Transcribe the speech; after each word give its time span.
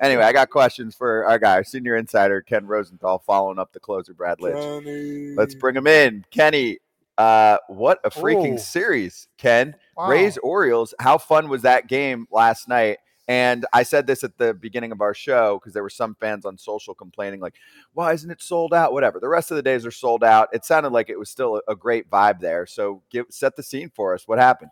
Anyway, 0.00 0.22
I 0.22 0.32
got 0.32 0.48
questions 0.50 0.94
for 0.94 1.26
our 1.26 1.38
guy, 1.38 1.52
our 1.54 1.64
senior 1.64 1.96
insider 1.96 2.40
Ken 2.40 2.66
Rosenthal, 2.66 3.18
following 3.18 3.58
up 3.58 3.72
the 3.72 3.80
closer 3.80 4.14
Brad 4.14 4.38
Lidge. 4.38 4.82
Kenny. 4.84 5.34
Let's 5.36 5.54
bring 5.54 5.76
him 5.76 5.86
in, 5.86 6.24
Kenny. 6.30 6.78
Uh, 7.18 7.58
what 7.68 7.98
a 8.04 8.10
freaking 8.10 8.54
Oh. 8.54 8.56
series, 8.56 9.28
Ken. 9.36 9.76
Wow. 9.96 10.08
Rays 10.08 10.38
Orioles. 10.38 10.94
How 11.00 11.18
fun 11.18 11.48
was 11.50 11.62
that 11.62 11.86
game 11.86 12.26
last 12.30 12.66
night? 12.66 12.98
And 13.28 13.66
I 13.74 13.82
said 13.82 14.06
this 14.06 14.24
at 14.24 14.38
the 14.38 14.54
beginning 14.54 14.90
of 14.90 15.02
our 15.02 15.12
show 15.14 15.58
because 15.58 15.74
there 15.74 15.82
were 15.82 15.90
some 15.90 16.16
fans 16.18 16.44
on 16.46 16.56
social 16.56 16.94
complaining, 16.94 17.38
like, 17.40 17.54
why 17.92 18.12
isn't 18.14 18.30
it 18.30 18.40
sold 18.42 18.72
out? 18.72 18.92
Whatever. 18.94 19.20
The 19.20 19.28
rest 19.28 19.50
of 19.50 19.56
the 19.56 19.62
days 19.62 19.84
are 19.84 19.90
sold 19.92 20.24
out. 20.24 20.48
It 20.52 20.64
sounded 20.64 20.92
like 20.92 21.10
it 21.10 21.18
was 21.18 21.28
still 21.30 21.60
a, 21.68 21.72
a 21.72 21.76
great 21.76 22.10
vibe 22.10 22.40
there. 22.40 22.66
So 22.66 23.02
give 23.10 23.26
set 23.28 23.54
the 23.54 23.62
scene 23.62 23.90
for 23.94 24.14
us. 24.14 24.26
What 24.26 24.38
happened? 24.38 24.70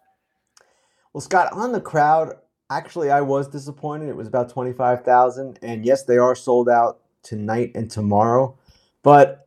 Well, 1.12 1.20
Scott, 1.20 1.52
on 1.52 1.70
the 1.72 1.80
crowd, 1.80 2.34
actually, 2.70 3.10
I 3.10 3.20
was 3.20 3.48
disappointed. 3.48 4.08
It 4.08 4.16
was 4.16 4.28
about 4.28 4.50
25,000. 4.50 5.58
And 5.62 5.84
yes, 5.84 6.04
they 6.04 6.18
are 6.18 6.34
sold 6.34 6.68
out 6.68 7.00
tonight 7.22 7.72
and 7.74 7.90
tomorrow. 7.90 8.56
But 9.02 9.46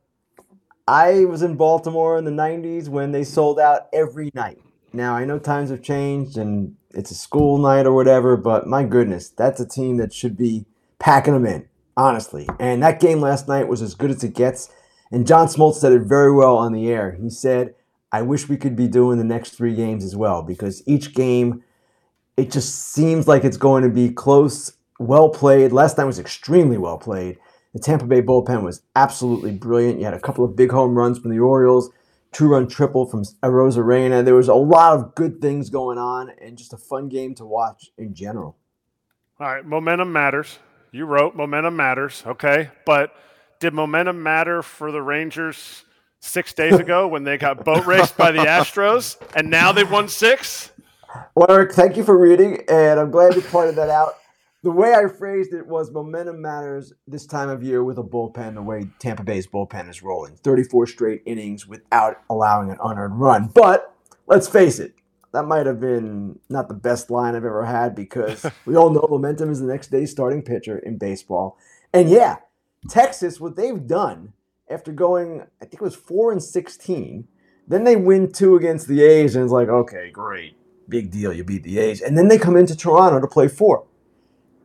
I 0.87 1.25
was 1.25 1.41
in 1.41 1.55
Baltimore 1.55 2.17
in 2.17 2.25
the 2.25 2.31
90s 2.31 2.89
when 2.89 3.11
they 3.11 3.23
sold 3.23 3.59
out 3.59 3.87
every 3.93 4.31
night. 4.33 4.59
Now, 4.93 5.15
I 5.15 5.25
know 5.25 5.39
times 5.39 5.69
have 5.69 5.81
changed 5.81 6.37
and 6.37 6.75
it's 6.93 7.11
a 7.11 7.15
school 7.15 7.57
night 7.57 7.85
or 7.85 7.93
whatever, 7.93 8.35
but 8.35 8.67
my 8.67 8.83
goodness, 8.83 9.29
that's 9.29 9.59
a 9.59 9.67
team 9.67 9.97
that 9.97 10.13
should 10.13 10.35
be 10.35 10.65
packing 10.99 11.33
them 11.33 11.45
in, 11.45 11.67
honestly. 11.95 12.49
And 12.59 12.83
that 12.83 12.99
game 12.99 13.21
last 13.21 13.47
night 13.47 13.69
was 13.69 13.81
as 13.81 13.95
good 13.95 14.11
as 14.11 14.23
it 14.23 14.35
gets. 14.35 14.69
And 15.11 15.25
John 15.25 15.47
Smoltz 15.47 15.75
said 15.75 15.93
it 15.93 16.01
very 16.01 16.33
well 16.33 16.57
on 16.57 16.73
the 16.73 16.89
air. 16.89 17.17
He 17.21 17.29
said, 17.29 17.75
I 18.11 18.21
wish 18.21 18.49
we 18.49 18.57
could 18.57 18.75
be 18.75 18.87
doing 18.89 19.17
the 19.17 19.23
next 19.23 19.51
three 19.51 19.73
games 19.73 20.03
as 20.03 20.15
well 20.15 20.41
because 20.41 20.83
each 20.85 21.13
game, 21.13 21.63
it 22.37 22.51
just 22.51 22.93
seems 22.93 23.27
like 23.27 23.43
it's 23.43 23.57
going 23.57 23.83
to 23.83 23.89
be 23.89 24.09
close, 24.09 24.73
well 24.99 25.29
played. 25.29 25.71
Last 25.71 25.97
night 25.97 26.05
was 26.05 26.19
extremely 26.19 26.77
well 26.77 26.97
played. 26.97 27.37
The 27.73 27.79
Tampa 27.79 28.05
Bay 28.05 28.21
bullpen 28.21 28.63
was 28.63 28.81
absolutely 28.95 29.51
brilliant. 29.51 29.99
You 29.99 30.05
had 30.05 30.13
a 30.13 30.19
couple 30.19 30.43
of 30.43 30.55
big 30.55 30.71
home 30.71 30.95
runs 30.95 31.19
from 31.19 31.31
the 31.31 31.39
Orioles, 31.39 31.89
two 32.31 32.47
run 32.47 32.67
triple 32.67 33.05
from 33.05 33.21
uh, 33.21 33.47
Arozarena. 33.47 34.25
There 34.25 34.35
was 34.35 34.49
a 34.49 34.53
lot 34.53 34.97
of 34.97 35.15
good 35.15 35.41
things 35.41 35.69
going 35.69 35.97
on 35.97 36.31
and 36.41 36.57
just 36.57 36.73
a 36.73 36.77
fun 36.77 37.07
game 37.07 37.33
to 37.35 37.45
watch 37.45 37.91
in 37.97 38.13
general. 38.13 38.57
All 39.39 39.47
right, 39.47 39.65
momentum 39.65 40.11
matters. 40.11 40.59
You 40.91 41.05
wrote 41.05 41.35
momentum 41.35 41.75
matters, 41.75 42.23
okay? 42.25 42.69
But 42.85 43.15
did 43.59 43.73
momentum 43.73 44.21
matter 44.21 44.61
for 44.61 44.91
the 44.91 45.01
Rangers 45.01 45.85
six 46.19 46.53
days 46.53 46.73
ago 46.79 47.07
when 47.07 47.23
they 47.23 47.37
got 47.37 47.63
boat 47.63 47.85
raced 47.85 48.17
by 48.17 48.31
the 48.31 48.39
Astros 48.39 49.15
and 49.35 49.49
now 49.49 49.71
they've 49.71 49.89
won 49.89 50.09
six? 50.09 50.71
Well, 51.35 51.49
Eric, 51.49 51.73
thank 51.73 51.97
you 51.97 52.03
for 52.03 52.17
reading, 52.17 52.63
and 52.69 52.99
I'm 52.99 53.11
glad 53.11 53.35
you 53.35 53.41
pointed 53.41 53.75
that 53.75 53.89
out. 53.89 54.15
The 54.63 54.71
way 54.71 54.93
I 54.93 55.07
phrased 55.07 55.53
it 55.53 55.65
was 55.65 55.91
momentum 55.91 56.41
matters 56.41 56.93
this 57.07 57.25
time 57.25 57.49
of 57.49 57.63
year 57.63 57.83
with 57.83 57.97
a 57.97 58.03
bullpen, 58.03 58.53
the 58.53 58.61
way 58.61 58.87
Tampa 58.99 59.23
Bay's 59.23 59.47
bullpen 59.47 59.89
is 59.89 60.03
rolling. 60.03 60.35
34 60.43 60.87
straight 60.87 61.23
innings 61.25 61.65
without 61.65 62.21
allowing 62.29 62.69
an 62.69 62.77
unearned 62.83 63.19
run. 63.19 63.49
But 63.53 63.95
let's 64.27 64.47
face 64.47 64.77
it, 64.77 64.93
that 65.33 65.43
might 65.43 65.65
have 65.65 65.79
been 65.79 66.39
not 66.49 66.67
the 66.67 66.75
best 66.75 67.09
line 67.09 67.35
I've 67.35 67.43
ever 67.43 67.65
had 67.65 67.95
because 67.95 68.45
we 68.65 68.75
all 68.75 68.91
know 68.91 69.07
momentum 69.09 69.49
is 69.49 69.59
the 69.59 69.65
next 69.65 69.87
day's 69.87 70.11
starting 70.11 70.43
pitcher 70.43 70.77
in 70.77 70.97
baseball. 70.97 71.57
And 71.91 72.09
yeah, 72.09 72.37
Texas, 72.87 73.39
what 73.39 73.55
they've 73.55 73.87
done 73.87 74.33
after 74.69 74.91
going, 74.91 75.41
I 75.61 75.65
think 75.65 75.75
it 75.75 75.81
was 75.81 75.95
4 75.95 76.33
and 76.33 76.43
16, 76.43 77.27
then 77.67 77.83
they 77.83 77.95
win 77.95 78.31
two 78.31 78.55
against 78.55 78.87
the 78.87 79.03
A's, 79.03 79.35
and 79.35 79.43
it's 79.43 79.53
like, 79.53 79.69
okay, 79.69 80.11
great 80.11 80.55
big 80.91 81.09
deal. 81.09 81.33
You 81.33 81.43
beat 81.43 81.63
the 81.63 81.79
A's. 81.79 82.01
And 82.01 82.15
then 82.15 82.27
they 82.27 82.37
come 82.37 82.55
into 82.55 82.75
Toronto 82.75 83.19
to 83.19 83.27
play 83.27 83.47
four. 83.47 83.87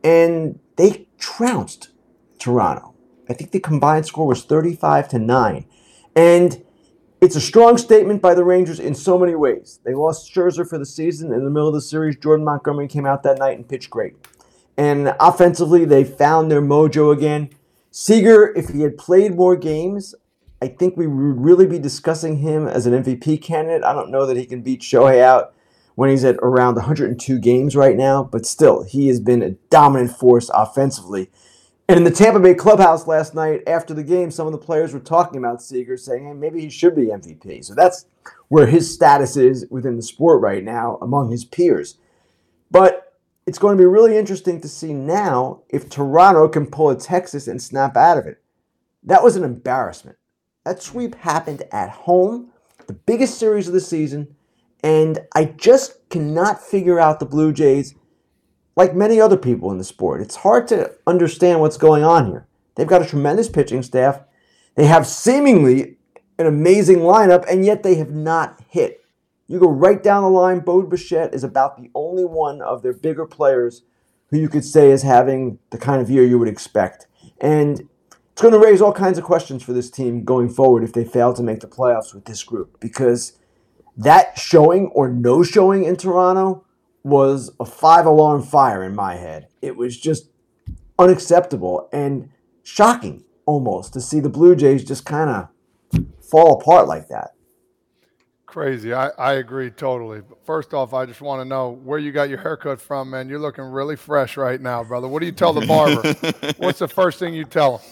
And 0.03 0.59
they 0.75 1.07
trounced 1.17 1.89
Toronto. 2.37 2.93
I 3.27 3.33
think 3.33 3.51
the 3.51 3.59
combined 3.59 4.05
score 4.05 4.27
was 4.27 4.43
35 4.43 5.07
to 5.09 5.19
9. 5.19 5.65
And 6.15 6.63
it's 7.19 7.35
a 7.35 7.41
strong 7.41 7.77
statement 7.77 8.21
by 8.21 8.35
the 8.35 8.43
Rangers 8.43 8.79
in 8.79 8.93
so 8.93 9.17
many 9.17 9.33
ways. 9.33 9.79
They 9.83 9.95
lost 9.95 10.31
Scherzer 10.31 10.69
for 10.69 10.77
the 10.77 10.85
season. 10.85 11.33
In 11.33 11.43
the 11.43 11.49
middle 11.49 11.67
of 11.67 11.73
the 11.73 11.81
series, 11.81 12.15
Jordan 12.17 12.45
Montgomery 12.45 12.87
came 12.87 13.07
out 13.07 13.23
that 13.23 13.39
night 13.39 13.57
and 13.57 13.67
pitched 13.67 13.89
great. 13.89 14.13
And 14.77 15.15
offensively, 15.19 15.85
they 15.85 16.03
found 16.03 16.51
their 16.51 16.61
mojo 16.61 17.11
again. 17.11 17.49
Seager, 17.89 18.53
if 18.55 18.69
he 18.69 18.81
had 18.81 18.97
played 18.97 19.35
more 19.35 19.55
games, 19.55 20.13
I 20.61 20.67
think 20.67 20.95
we 20.95 21.07
would 21.07 21.43
really 21.43 21.65
be 21.65 21.79
discussing 21.79 22.37
him 22.37 22.67
as 22.67 22.85
an 22.85 23.03
MVP 23.03 23.41
candidate. 23.41 23.83
I 23.83 23.93
don't 23.93 24.11
know 24.11 24.25
that 24.27 24.37
he 24.37 24.45
can 24.45 24.61
beat 24.61 24.81
Shohei 24.81 25.21
out 25.21 25.53
when 25.97 26.11
he's 26.11 26.23
at 26.23 26.35
around 26.43 26.75
102 26.75 27.39
games 27.39 27.75
right 27.75 27.97
now, 27.97 28.23
but 28.23 28.45
still, 28.45 28.83
he 28.83 29.07
has 29.07 29.19
been 29.19 29.41
a 29.41 29.49
dominant 29.71 30.15
force 30.15 30.47
offensively. 30.53 31.31
And 31.89 31.97
in 31.97 32.03
the 32.03 32.11
Tampa 32.11 32.39
Bay 32.39 32.53
clubhouse 32.53 33.07
last 33.07 33.33
night 33.33 33.63
after 33.65 33.95
the 33.95 34.03
game, 34.03 34.29
some 34.29 34.45
of 34.45 34.51
the 34.51 34.59
players 34.59 34.93
were 34.93 34.99
talking 34.99 35.39
about 35.39 35.59
Seager, 35.59 35.97
saying, 35.97 36.27
hey, 36.27 36.33
maybe 36.33 36.61
he 36.61 36.69
should 36.69 36.95
be 36.95 37.07
MVP. 37.07 37.65
So 37.65 37.73
that's 37.73 38.05
where 38.47 38.67
his 38.67 38.93
status 38.93 39.37
is 39.37 39.65
within 39.71 39.95
the 39.95 40.03
sport 40.03 40.39
right 40.39 40.63
now 40.63 40.99
among 41.01 41.31
his 41.31 41.43
peers. 41.43 41.97
But 42.69 43.17
it's 43.47 43.57
going 43.57 43.75
to 43.75 43.81
be 43.81 43.87
really 43.87 44.15
interesting 44.15 44.61
to 44.61 44.67
see 44.67 44.93
now 44.93 45.63
if 45.67 45.89
Toronto 45.89 46.47
can 46.47 46.67
pull 46.67 46.91
a 46.91 46.95
Texas 46.95 47.47
and 47.47 47.59
snap 47.59 47.97
out 47.97 48.19
of 48.19 48.27
it. 48.27 48.39
That 49.01 49.23
was 49.23 49.35
an 49.35 49.43
embarrassment. 49.43 50.19
That 50.63 50.83
sweep 50.83 51.15
happened 51.15 51.63
at 51.71 51.89
home, 51.89 52.51
the 52.85 52.93
biggest 52.93 53.39
series 53.39 53.67
of 53.67 53.73
the 53.73 53.81
season, 53.81 54.35
and 54.83 55.19
I 55.33 55.45
just 55.45 56.09
cannot 56.09 56.61
figure 56.61 56.99
out 56.99 57.19
the 57.19 57.25
Blue 57.25 57.51
Jays 57.51 57.95
like 58.75 58.95
many 58.95 59.19
other 59.19 59.37
people 59.37 59.71
in 59.71 59.77
the 59.77 59.83
sport. 59.83 60.21
It's 60.21 60.37
hard 60.37 60.67
to 60.69 60.93
understand 61.07 61.59
what's 61.59 61.77
going 61.77 62.03
on 62.03 62.27
here. 62.27 62.47
They've 62.75 62.87
got 62.87 63.01
a 63.01 63.07
tremendous 63.07 63.49
pitching 63.49 63.81
staff. 63.81 64.21
They 64.75 64.85
have 64.85 65.07
seemingly 65.07 65.97
an 66.37 66.45
amazing 66.45 66.99
lineup, 66.99 67.43
and 67.51 67.65
yet 67.65 67.81
they 67.81 67.95
have 67.95 68.11
not 68.11 68.61
hit. 68.69 69.03
You 69.47 69.59
go 69.59 69.69
right 69.69 70.01
down 70.01 70.23
the 70.23 70.29
line, 70.29 70.59
Bo 70.59 70.83
Bichette 70.83 71.33
is 71.33 71.43
about 71.43 71.77
the 71.77 71.89
only 71.95 72.23
one 72.23 72.61
of 72.61 72.83
their 72.83 72.93
bigger 72.93 73.25
players 73.25 73.81
who 74.29 74.37
you 74.37 74.49
could 74.49 74.65
say 74.65 74.91
is 74.91 75.03
having 75.03 75.57
the 75.71 75.77
kind 75.77 76.01
of 76.01 76.09
year 76.09 76.23
you 76.23 76.37
would 76.37 76.49
expect. 76.49 77.07
And 77.39 77.89
it's 78.31 78.41
going 78.41 78.53
to 78.53 78.59
raise 78.59 78.81
all 78.81 78.93
kinds 78.93 79.17
of 79.17 79.23
questions 79.23 79.63
for 79.63 79.73
this 79.73 79.89
team 79.89 80.23
going 80.23 80.49
forward 80.49 80.83
if 80.83 80.93
they 80.93 81.03
fail 81.03 81.33
to 81.33 81.41
make 81.41 81.61
the 81.61 81.67
playoffs 81.67 82.13
with 82.13 82.25
this 82.25 82.43
group 82.43 82.79
because 82.79 83.39
that 83.97 84.37
showing 84.37 84.87
or 84.87 85.09
no 85.09 85.43
showing 85.43 85.83
in 85.83 85.95
Toronto 85.95 86.65
was 87.03 87.51
a 87.59 87.65
five 87.65 88.05
alarm 88.05 88.43
fire 88.43 88.83
in 88.83 88.95
my 88.95 89.15
head. 89.15 89.47
It 89.61 89.75
was 89.75 89.97
just 89.97 90.29
unacceptable 90.99 91.89
and 91.91 92.29
shocking 92.63 93.23
almost 93.45 93.93
to 93.93 94.01
see 94.01 94.19
the 94.19 94.29
Blue 94.29 94.55
Jays 94.55 94.83
just 94.83 95.05
kind 95.05 95.29
of 95.29 96.03
fall 96.21 96.59
apart 96.59 96.87
like 96.87 97.07
that. 97.07 97.31
Crazy. 98.45 98.93
I, 98.93 99.09
I 99.17 99.33
agree 99.33 99.69
totally. 99.69 100.21
But 100.21 100.45
first 100.45 100.73
off, 100.73 100.93
I 100.93 101.05
just 101.05 101.21
want 101.21 101.41
to 101.41 101.45
know 101.45 101.71
where 101.83 101.99
you 101.99 102.11
got 102.11 102.29
your 102.29 102.39
haircut 102.39 102.79
from, 102.79 103.09
man. 103.09 103.29
You're 103.29 103.39
looking 103.39 103.65
really 103.65 103.95
fresh 103.95 104.37
right 104.37 104.59
now, 104.59 104.83
brother. 104.83 105.07
What 105.07 105.19
do 105.19 105.25
you 105.25 105.31
tell 105.31 105.53
the 105.53 105.65
barber? 105.65 106.13
What's 106.57 106.79
the 106.79 106.87
first 106.87 107.19
thing 107.19 107.33
you 107.33 107.45
tell 107.45 107.77
him? 107.77 107.91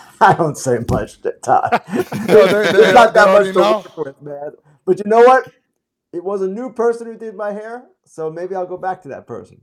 I 0.20 0.34
don't 0.34 0.56
say 0.56 0.78
much, 0.90 1.18
Todd. 1.42 1.82
they- 1.92 2.02
There's 2.26 2.94
not 2.94 3.14
that 3.14 3.28
much 3.28 3.46
to 3.46 3.52
know. 3.52 3.76
work 3.78 3.96
with, 3.96 4.22
man. 4.22 4.52
But 4.86 4.98
you 4.98 5.04
know 5.10 5.20
what? 5.20 5.50
It 6.12 6.22
was 6.22 6.42
a 6.42 6.48
new 6.48 6.72
person 6.72 7.06
who 7.06 7.16
did 7.16 7.34
my 7.34 7.52
hair, 7.52 7.84
so 8.04 8.30
maybe 8.30 8.54
I'll 8.54 8.66
go 8.66 8.76
back 8.76 9.02
to 9.02 9.08
that 9.10 9.26
person. 9.26 9.60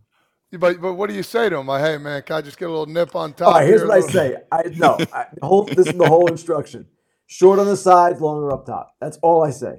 But 0.52 0.82
but 0.82 0.96
what 0.96 1.10
do 1.10 1.16
you 1.16 1.22
say 1.22 1.48
to 1.50 1.58
him? 1.58 1.68
Like, 1.68 1.82
hey 1.84 1.98
man, 2.00 2.24
can 2.24 2.38
I 2.38 2.42
just 2.42 2.58
get 2.58 2.66
a 2.68 2.72
little 2.72 2.88
nip 2.88 3.16
on 3.16 3.34
top? 3.34 3.48
All 3.50 3.54
right, 3.54 3.68
here's 3.68 3.82
here, 3.82 3.88
what 3.88 3.94
I 3.94 3.98
a 3.98 4.02
little- 4.02 4.14
say. 4.14 4.36
I 4.52 4.62
no, 4.76 4.98
I, 5.14 5.26
the 5.40 5.46
whole 5.46 5.64
this 5.66 5.88
is 5.88 5.94
the 5.94 6.08
whole 6.08 6.26
instruction. 6.28 6.88
Short 7.28 7.60
on 7.60 7.68
the 7.68 7.78
sides, 7.78 8.20
longer 8.20 8.52
up 8.52 8.66
top. 8.66 8.96
That's 9.00 9.18
all 9.22 9.44
I 9.46 9.52
say. 9.52 9.76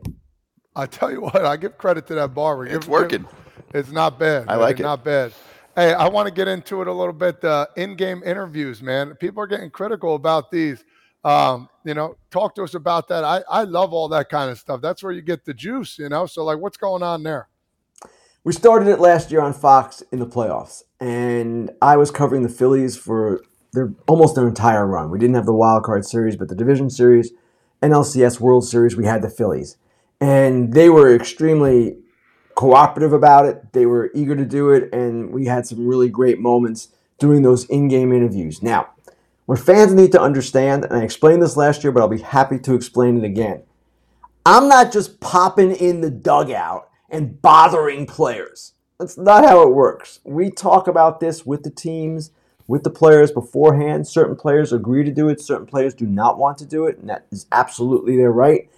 I 0.76 0.86
tell 0.86 1.10
you 1.10 1.22
what, 1.22 1.44
I 1.44 1.56
give 1.56 1.76
credit 1.76 2.06
to 2.06 2.14
that 2.14 2.32
barber. 2.34 2.64
It's 2.66 2.74
Give- 2.74 2.82
give- 2.82 2.88
working. 2.90 3.26
It's 3.74 3.90
not 3.90 4.18
bad. 4.20 4.44
I 4.48 4.52
man. 4.52 4.60
like 4.60 4.70
It's 4.74 4.80
it. 4.80 4.84
Not 4.84 5.04
bad. 5.04 5.32
Hey, 5.76 5.92
I 5.92 6.08
want 6.08 6.26
to 6.26 6.34
get 6.34 6.48
into 6.48 6.82
it 6.82 6.88
a 6.88 6.92
little 6.92 7.12
bit. 7.12 7.40
The 7.40 7.68
in-game 7.76 8.22
interviews, 8.24 8.82
man. 8.82 9.14
People 9.14 9.42
are 9.42 9.46
getting 9.46 9.70
critical 9.70 10.16
about 10.16 10.50
these. 10.50 10.84
Um, 11.22 11.68
you 11.84 11.94
know, 11.94 12.16
talk 12.30 12.56
to 12.56 12.64
us 12.64 12.74
about 12.74 13.06
that. 13.08 13.22
I, 13.22 13.42
I 13.48 13.62
love 13.62 13.92
all 13.92 14.08
that 14.08 14.28
kind 14.28 14.50
of 14.50 14.58
stuff. 14.58 14.80
That's 14.80 15.02
where 15.02 15.12
you 15.12 15.22
get 15.22 15.44
the 15.44 15.54
juice, 15.54 15.98
you 15.98 16.08
know. 16.08 16.26
So 16.26 16.44
like 16.44 16.58
what's 16.58 16.76
going 16.76 17.02
on 17.02 17.22
there? 17.22 17.48
We 18.42 18.52
started 18.52 18.88
it 18.88 18.98
last 18.98 19.30
year 19.30 19.42
on 19.42 19.52
Fox 19.52 20.02
in 20.10 20.18
the 20.18 20.26
playoffs, 20.26 20.82
and 20.98 21.70
I 21.82 21.98
was 21.98 22.10
covering 22.10 22.42
the 22.42 22.48
Phillies 22.48 22.96
for 22.96 23.42
their 23.72 23.92
almost 24.08 24.34
their 24.34 24.48
entire 24.48 24.86
run. 24.86 25.10
We 25.10 25.18
didn't 25.18 25.36
have 25.36 25.46
the 25.46 25.52
wild 25.52 25.84
card 25.84 26.06
series, 26.06 26.36
but 26.36 26.48
the 26.48 26.54
division 26.54 26.88
series, 26.88 27.32
NLCS 27.82 28.40
World 28.40 28.66
Series, 28.66 28.96
we 28.96 29.04
had 29.04 29.20
the 29.20 29.28
Phillies, 29.28 29.76
and 30.22 30.72
they 30.72 30.88
were 30.88 31.14
extremely 31.14 31.98
cooperative 32.60 33.14
about 33.14 33.46
it. 33.46 33.72
They 33.72 33.86
were 33.86 34.10
eager 34.14 34.36
to 34.36 34.44
do 34.44 34.68
it, 34.68 34.92
and 34.92 35.30
we 35.30 35.46
had 35.46 35.66
some 35.66 35.86
really 35.86 36.10
great 36.10 36.38
moments 36.38 36.88
doing 37.18 37.40
those 37.40 37.64
in-game 37.64 38.12
interviews. 38.12 38.62
Now, 38.62 38.90
what 39.46 39.58
fans 39.58 39.94
need 39.94 40.12
to 40.12 40.20
understand, 40.20 40.84
and 40.84 40.92
I 40.92 41.02
explained 41.02 41.42
this 41.42 41.56
last 41.56 41.82
year, 41.82 41.90
but 41.90 42.02
I'll 42.02 42.08
be 42.08 42.18
happy 42.18 42.58
to 42.58 42.74
explain 42.74 43.16
it 43.16 43.24
again. 43.24 43.62
I'm 44.44 44.68
not 44.68 44.92
just 44.92 45.20
popping 45.20 45.74
in 45.74 46.02
the 46.02 46.10
dugout 46.10 46.90
and 47.08 47.40
bothering 47.40 48.04
players. 48.04 48.74
That's 48.98 49.16
not 49.16 49.42
how 49.42 49.62
it 49.62 49.72
works. 49.72 50.20
We 50.24 50.50
talk 50.50 50.86
about 50.86 51.18
this 51.18 51.46
with 51.46 51.62
the 51.62 51.70
teams 51.70 52.30
with 52.66 52.84
the 52.84 52.90
players 52.90 53.32
beforehand. 53.32 54.06
Certain 54.06 54.36
players 54.36 54.70
agree 54.70 55.02
to 55.02 55.10
do 55.10 55.30
it, 55.30 55.40
certain 55.40 55.66
players 55.66 55.94
do 55.94 56.04
not 56.04 56.36
want 56.36 56.58
to 56.58 56.66
do 56.66 56.84
it, 56.84 56.98
and 56.98 57.08
that 57.08 57.24
is 57.32 57.46
absolutely 57.52 58.18
their 58.18 58.32
right. 58.32 58.68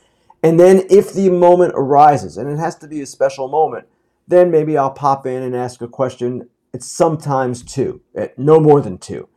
And 0.42 0.58
then 0.58 0.84
if 0.90 1.12
the 1.12 1.30
moment 1.30 1.74
arises, 1.76 2.36
and 2.36 2.50
it 2.50 2.58
has 2.58 2.76
to 2.78 2.88
be 2.88 3.00
a 3.00 3.06
special 3.06 3.48
moment, 3.48 3.86
then 4.26 4.50
maybe 4.50 4.76
I'll 4.76 4.90
pop 4.90 5.26
in 5.26 5.42
and 5.42 5.54
ask 5.54 5.80
a 5.80 5.88
question. 5.88 6.48
It's 6.72 6.86
sometimes 6.86 7.62
two, 7.62 8.00
no 8.36 8.58
more 8.58 8.80
than 8.80 8.98
two. 8.98 9.28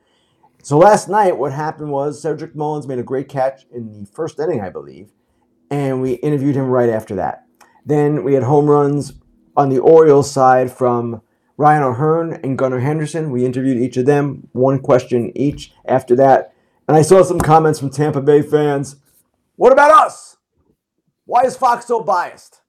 So 0.63 0.77
last 0.79 1.07
night, 1.07 1.37
what 1.37 1.51
happened 1.51 1.91
was 1.91 2.21
Cedric 2.21 2.55
Mullins 2.55 2.87
made 2.87 2.97
a 2.97 3.03
great 3.03 3.29
catch 3.29 3.65
in 3.71 4.03
the 4.03 4.09
first 4.11 4.39
inning, 4.39 4.61
I 4.61 4.69
believe, 4.69 5.11
and 5.69 6.01
we 6.01 6.13
interviewed 6.13 6.55
him 6.55 6.69
right 6.69 6.89
after 6.89 7.13
that. 7.15 7.45
Then 7.85 8.23
we 8.23 8.33
had 8.33 8.43
home 8.43 8.65
runs 8.65 9.13
on 9.55 9.69
the 9.69 9.77
Orioles 9.77 10.31
side 10.31 10.71
from 10.71 11.21
Ryan 11.57 11.83
O'Hearn 11.83 12.39
and 12.43 12.57
Gunnar 12.57 12.79
Henderson. 12.79 13.29
We 13.29 13.45
interviewed 13.45 13.77
each 13.77 13.95
of 13.97 14.07
them, 14.07 14.49
one 14.53 14.79
question 14.79 15.31
each 15.37 15.71
after 15.85 16.15
that. 16.15 16.53
And 16.87 16.97
I 16.97 17.03
saw 17.03 17.21
some 17.21 17.39
comments 17.39 17.79
from 17.79 17.91
Tampa 17.91 18.21
Bay 18.21 18.41
fans. 18.41 18.95
What 19.55 19.71
about 19.71 19.91
us? 19.91 20.34
Why 21.27 21.41
is 21.43 21.57
Fox 21.57 21.87
so 21.87 22.01
biased? 22.01 22.61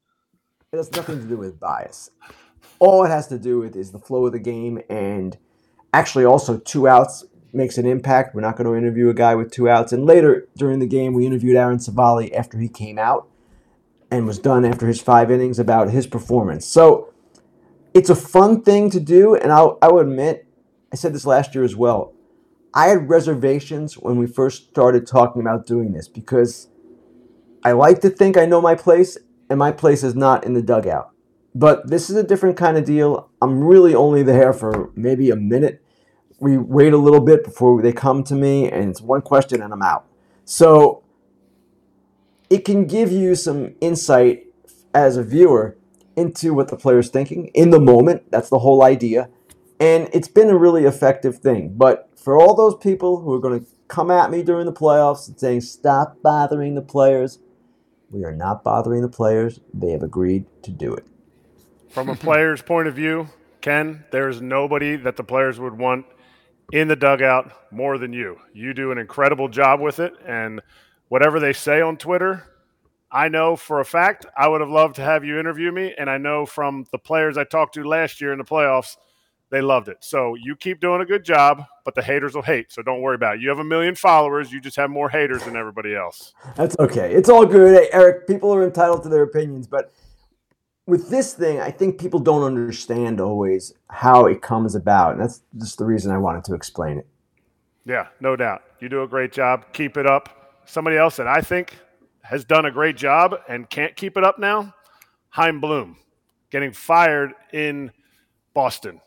It 0.73 0.79
has 0.79 0.91
nothing 0.93 1.21
to 1.21 1.27
do 1.27 1.37
with 1.37 1.61
bias. 1.61 2.11
All 2.79 3.05
it 3.05 3.09
has 3.09 3.29
to 3.29 3.39
do 3.39 3.59
with 3.59 3.77
is 3.77 3.93
the 3.93 3.99
flow 3.99 4.25
of 4.25 4.33
the 4.33 4.39
game 4.39 4.81
and 4.89 5.37
actually 5.93 6.25
also 6.25 6.59
two 6.59 6.89
outs 6.89 7.25
makes 7.53 7.77
an 7.77 7.87
impact. 7.87 8.35
We're 8.35 8.41
not 8.41 8.57
going 8.57 8.67
to 8.67 8.75
interview 8.75 9.11
a 9.11 9.15
guy 9.15 9.35
with 9.35 9.51
two 9.51 9.69
outs. 9.69 9.93
And 9.93 10.07
later 10.07 10.49
during 10.57 10.79
the 10.79 10.87
game, 10.87 11.13
we 11.13 11.27
interviewed 11.27 11.57
Aaron 11.57 11.79
Civale 11.79 12.35
after 12.35 12.59
he 12.59 12.69
came 12.69 12.99
out 12.99 13.29
and 14.11 14.27
was 14.27 14.39
done 14.39 14.65
after 14.65 14.87
his 14.87 15.03
five 15.03 15.31
innings 15.31 15.59
about 15.59 15.91
his 15.91 16.07
performance. 16.07 16.67
So 16.67 17.13
it's 17.93 18.09
a 18.09 18.17
fun 18.17 18.63
thing 18.63 18.89
to 18.91 19.01
do. 19.01 19.35
And 19.35 19.53
I'll, 19.53 19.79
I 19.83 19.89
will 19.89 20.01
admit, 20.01 20.47
I 20.91 20.97
said 20.97 21.13
this 21.13 21.27
last 21.27 21.55
year 21.55 21.65
as 21.65 21.77
well. 21.77 22.15
I 22.73 22.89
had 22.89 23.09
reservations 23.09 23.99
when 23.99 24.17
we 24.17 24.27
first 24.27 24.71
started 24.71 25.07
talking 25.07 25.43
about 25.43 25.67
doing 25.67 25.93
this 25.93 26.09
because 26.09 26.69
I 27.67 27.73
like 27.73 28.01
to 28.03 28.11
think 28.11 28.37
I 28.37 28.47
know 28.47 28.61
my 28.61 28.77
place, 28.77 29.19
and 29.51 29.59
my 29.59 29.73
place 29.73 30.05
is 30.05 30.15
not 30.15 30.45
in 30.45 30.53
the 30.53 30.63
dugout. 30.63 31.11
But 31.53 31.91
this 31.91 32.09
is 32.09 32.15
a 32.15 32.23
different 32.23 32.57
kind 32.57 32.77
of 32.77 32.85
deal. 32.85 33.29
I'm 33.43 33.65
really 33.65 33.93
only 33.93 34.23
there 34.23 34.53
for 34.53 34.93
maybe 34.95 35.31
a 35.31 35.37
minute. 35.37 35.83
We 36.39 36.59
wait 36.59 36.93
a 36.93 36.97
little 36.97 37.23
bit 37.23 37.43
before 37.43 37.83
they 37.83 37.93
come 37.93 38.23
to 38.23 38.37
me, 38.37 38.71
and 38.71 38.89
it's 38.89 39.01
one 39.01 39.21
question 39.21 39.61
and 39.61 39.73
I'm 39.73 39.83
out. 39.83 40.07
So 40.45 41.03
it 42.49 42.65
can 42.65 42.87
give 42.87 43.11
you 43.11 43.35
some 43.35 43.75
insight 43.81 44.47
as 44.95 45.17
a 45.17 45.25
viewer 45.25 45.77
into 46.15 46.55
what 46.55 46.69
the 46.69 46.77
player's 46.77 47.11
thinking 47.11 47.47
in 47.49 47.71
the 47.71 47.81
moment. 47.81 48.31
That's 48.31 48.49
the 48.49 48.61
whole 48.61 48.85
idea. 48.85 49.29
And 49.81 50.09
it's 50.13 50.29
been 50.29 50.51
a 50.51 50.57
really 50.57 50.85
effective 50.85 51.39
thing. 51.39 51.75
But 51.77 52.11
for 52.17 52.41
all 52.41 52.55
those 52.55 52.77
people 52.77 53.23
who 53.23 53.33
are 53.35 53.41
going 53.41 53.59
to 53.59 53.67
come 53.89 54.13
at 54.13 54.31
me 54.31 54.45
during 54.45 54.67
the 54.67 54.73
playoffs 54.73 55.27
and 55.27 55.37
saying, 55.41 55.63
stop 55.63 56.23
bothering 56.23 56.77
the 56.77 56.83
players, 56.83 57.41
we 58.11 58.25
are 58.25 58.35
not 58.35 58.63
bothering 58.63 59.03
the 59.03 59.09
players. 59.09 59.61
They 59.75 59.91
have 59.91 60.03
agreed 60.03 60.45
to 60.63 60.71
do 60.71 60.95
it. 60.95 61.07
From 61.91 62.09
a 62.09 62.17
player's 62.17 62.63
point 62.63 62.89
of 62.89 62.95
view, 62.95 63.29
Ken, 63.61 64.05
there's 64.13 64.41
nobody 64.41 64.97
that 64.97 65.17
the 65.17 65.25
players 65.25 65.59
would 65.59 65.77
want 65.77 66.07
in 66.73 66.89
the 66.89 66.97
dugout 66.97 67.53
more 67.73 67.99
than 67.99 68.13
you. 68.13 68.39
You 68.53 68.75
do 68.75 68.93
an 68.93 68.99
incredible 68.99 69.49
job 69.49 69.81
with 69.81 69.99
it. 69.99 70.13
And 70.27 70.61
whatever 71.09 71.41
they 71.41 71.53
say 71.53 71.81
on 71.81 71.97
Twitter, 71.97 72.45
I 73.11 73.29
know 73.29 73.57
for 73.57 73.81
a 73.81 73.85
fact 73.85 74.27
I 74.37 74.49
would 74.49 74.61
have 74.61 74.71
loved 74.71 74.97
to 74.97 75.03
have 75.03 75.25
you 75.25 75.39
interview 75.39 75.73
me. 75.73 75.95
And 75.97 76.11
I 76.11 76.19
know 76.19 76.47
from 76.47 76.87
the 76.93 76.99
players 76.99 77.39
I 77.39 77.45
talked 77.45 77.75
to 77.75 77.85
last 77.85 78.21
year 78.21 78.33
in 78.33 78.39
the 78.39 78.45
playoffs, 78.45 78.97
they 79.51 79.61
loved 79.61 79.89
it. 79.89 79.99
So 80.01 80.35
you 80.35 80.57
keep 80.57 80.81
doing 80.81 81.01
a 81.01 81.05
good 81.05 81.25
job, 81.25 81.65
but 81.85 81.95
the 81.95 82.03
haters 82.03 82.35
will 82.35 82.43
hate. 82.43 82.73
So 82.73 82.83
don't 82.83 83.01
worry 83.01 83.15
about 83.15 83.37
it. 83.37 83.43
You 83.43 83.49
have 83.49 83.59
a 83.59 83.65
million 83.65 83.95
followers. 83.95 84.53
You 84.53 84.61
just 84.61 84.77
have 84.77 84.91
more 84.91 85.09
haters 85.09 85.45
than 85.45 85.57
everybody 85.57 85.95
else. 85.95 86.35
That's 86.57 86.77
okay. 86.79 87.15
It's 87.15 87.29
all 87.29 87.47
good. 87.47 87.77
Hey, 87.77 87.89
Eric, 87.93 88.27
people 88.27 88.53
are 88.53 88.65
entitled 88.65 89.03
to 89.05 89.09
their 89.09 89.23
opinions. 89.23 89.67
But 89.67 89.93
with 90.87 91.11
this 91.11 91.33
thing, 91.35 91.61
I 91.61 91.71
think 91.71 92.01
people 92.01 92.19
don't 92.21 92.43
understand 92.43 93.21
always 93.21 93.73
how 93.89 94.27
it 94.27 94.43
comes 94.43 94.75
about. 94.75 95.13
And 95.13 95.21
that's 95.21 95.43
just 95.59 95.79
the 95.79 95.85
reason 95.85 96.11
I 96.11 96.19
wanted 96.19 96.45
to 96.45 96.55
explain 96.55 96.99
it. 96.99 97.07
Yeah, 97.85 98.09
no 98.21 98.35
doubt. 98.35 98.63
You 98.81 98.89
do 98.89 99.03
a 99.03 99.09
great 99.09 99.33
job. 99.33 99.67
Keep 99.73 99.97
it 99.97 100.07
up 100.07 100.37
somebody 100.67 100.97
else 100.97 101.17
that 101.17 101.29
I 101.29 101.41
think 101.41 101.75
has 102.23 102.45
done 102.45 102.67
a 102.67 102.71
great 102.71 102.97
job 102.97 103.37
and 103.49 103.71
can't 103.71 103.95
keep 103.97 104.17
it 104.17 104.25
up 104.25 104.39
now, 104.39 104.75
Chaim 105.31 105.61
Bloom, 105.61 105.97
getting 106.51 106.73
fired 106.73 107.33
in 107.53 107.93
Boston. 108.53 109.01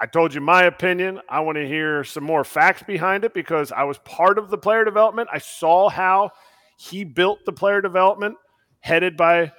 I 0.00 0.06
told 0.06 0.32
you 0.32 0.40
my 0.40 0.64
opinion. 0.64 1.20
I 1.28 1.40
want 1.40 1.56
to 1.56 1.66
hear 1.66 2.04
some 2.04 2.24
more 2.24 2.44
facts 2.44 2.82
behind 2.82 3.24
it 3.24 3.34
because 3.34 3.70
I 3.70 3.84
was 3.84 3.98
part 3.98 4.38
of 4.38 4.48
the 4.50 4.58
player 4.58 4.84
development. 4.84 5.28
I 5.32 5.38
saw 5.38 5.88
how 5.88 6.30
he 6.78 7.04
built 7.04 7.44
the 7.44 7.52
player 7.52 7.82
development 7.82 8.36
headed 8.80 9.16
by 9.16 9.52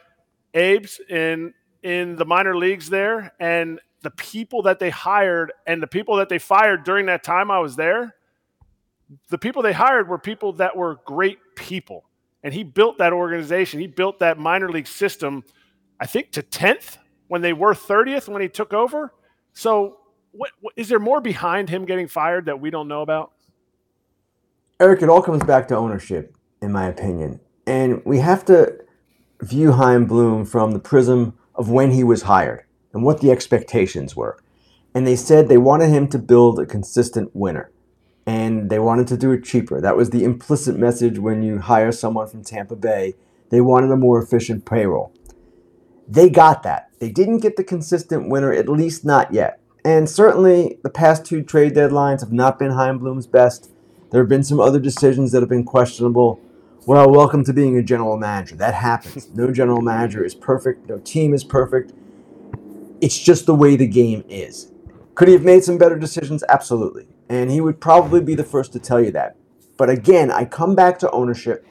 Abe's 0.56 1.00
in 1.10 1.54
in 1.84 2.16
the 2.16 2.26
minor 2.26 2.56
leagues 2.56 2.90
there 2.90 3.34
and 3.40 3.80
the 4.02 4.12
people 4.12 4.64
that 4.64 4.80
they 4.80 4.90
hired 4.90 5.52
and 5.66 5.82
the 5.82 5.88
people 5.88 6.16
that 6.18 6.30
they 6.30 6.40
fired 6.40 6.84
during 6.84 7.08
that 7.08 7.24
time 7.24 7.50
I 7.50 7.60
was 7.60 7.76
there 7.76 8.16
the 9.30 9.38
people 9.38 9.62
they 9.62 9.74
hired 9.74 10.08
were 10.08 10.18
people 10.18 10.54
that 10.54 10.76
were 10.76 11.00
great 11.06 11.40
people. 11.56 12.06
And 12.44 12.54
he 12.54 12.64
built 12.64 12.98
that 12.98 13.14
organization. 13.14 13.80
He 13.80 13.88
built 13.88 14.20
that 14.20 14.38
minor 14.38 14.70
league 14.70 14.88
system, 14.88 15.44
I 16.00 16.06
think, 16.06 16.32
to 16.32 16.42
10th 16.42 16.98
when 17.28 17.42
they 17.42 17.54
were 17.54 17.74
30th 17.74 18.28
when 18.28 18.42
he 18.42 18.48
took 18.48 18.74
over. 18.74 19.14
So, 19.54 19.98
what, 20.32 20.52
what, 20.60 20.74
is 20.76 20.90
there 20.90 21.00
more 21.00 21.22
behind 21.22 21.70
him 21.70 21.86
getting 21.86 22.08
fired 22.08 22.46
that 22.46 22.60
we 22.60 22.70
don't 22.70 22.88
know 22.88 23.02
about? 23.02 23.32
Eric, 24.80 25.02
it 25.02 25.10
all 25.10 25.22
comes 25.22 25.44
back 25.44 25.68
to 25.68 25.76
ownership, 25.76 26.36
in 26.62 26.72
my 26.72 26.88
opinion. 26.88 27.40
And 27.68 28.02
we 28.06 28.20
have 28.20 28.44
to 28.46 28.80
view 29.42 29.74
Chaim 29.74 30.06
Bloom 30.06 30.46
from 30.46 30.72
the 30.72 30.80
prism 30.80 31.38
of 31.56 31.70
when 31.70 31.92
he 31.92 32.04
was 32.04 32.24
hired 32.24 32.66
and 32.94 33.04
what 33.04 33.22
the 33.22 33.32
expectations 33.32 34.16
were. 34.16 34.38
And 34.94 35.06
they 35.06 35.16
said 35.16 35.48
they 35.48 35.58
wanted 35.58 35.90
him 35.90 36.08
to 36.10 36.20
build 36.20 36.60
a 36.60 36.66
consistent 36.66 37.32
winner 37.34 37.72
and 38.26 38.70
they 38.70 38.80
wanted 38.80 39.08
to 39.08 39.18
do 39.18 39.32
it 39.32 39.44
cheaper. 39.44 39.82
That 39.82 39.98
was 39.98 40.10
the 40.10 40.24
implicit 40.24 40.78
message 40.78 41.18
when 41.18 41.44
you 41.44 41.60
hire 41.60 41.92
someone 41.92 42.28
from 42.28 42.44
Tampa 42.44 42.76
Bay. 42.76 43.16
They 43.50 43.62
wanted 43.62 43.92
a 43.92 43.98
more 43.98 44.22
efficient 44.22 44.66
payroll. 44.66 45.14
They 46.08 46.30
got 46.30 46.64
that. 46.64 46.90
They 47.00 47.10
didn't 47.10 47.40
get 47.40 47.56
the 47.56 47.64
consistent 47.64 48.30
winner, 48.30 48.52
at 48.52 48.70
least 48.70 49.06
not 49.06 49.34
yet. 49.34 49.61
And 49.84 50.10
certainly 50.10 50.78
the 50.84 50.90
past 50.90 51.26
two 51.26 51.44
trade 51.44 51.74
deadlines 51.74 52.22
have 52.22 52.32
not 52.32 52.60
been 52.60 52.72
Chaim 52.72 53.00
Bloom's 53.00 53.28
best. 53.28 53.72
There 54.12 54.22
have 54.22 54.30
been 54.30 54.44
some 54.44 54.60
other 54.60 54.80
decisions 54.80 55.32
that 55.32 55.42
have 55.42 55.50
been 55.50 55.64
questionable. 55.64 56.40
Well, 56.86 57.10
welcome 57.10 57.44
to 57.46 57.54
being 57.54 57.78
a 57.78 57.84
general 57.84 58.18
manager. 58.18 58.56
That 58.56 58.74
happens. 58.74 59.30
No 59.30 59.52
general 59.52 59.82
manager 59.82 60.24
is 60.24 60.36
perfect. 60.36 60.90
No 60.90 61.00
team 61.00 61.34
is 61.34 61.44
perfect. 61.44 61.94
It's 63.00 63.18
just 63.18 63.46
the 63.46 63.56
way 63.56 63.76
the 63.76 63.88
game 63.88 64.24
is. 64.30 64.72
Could 65.16 65.28
he 65.28 65.34
have 65.34 65.44
made 65.44 65.64
some 65.64 65.78
better 65.78 65.98
decisions? 65.98 66.44
Absolutely 66.50 67.08
and 67.32 67.50
he 67.50 67.62
would 67.62 67.80
probably 67.80 68.20
be 68.20 68.36
the 68.36 68.44
first 68.44 68.74
to 68.74 68.80
tell 68.80 69.00
you 69.00 69.10
that. 69.12 69.38
But 69.78 69.90
again, 69.90 70.30
I 70.30 70.44
come 70.44 70.76
back 70.76 71.00
to 71.00 71.10
ownership, 71.12 71.66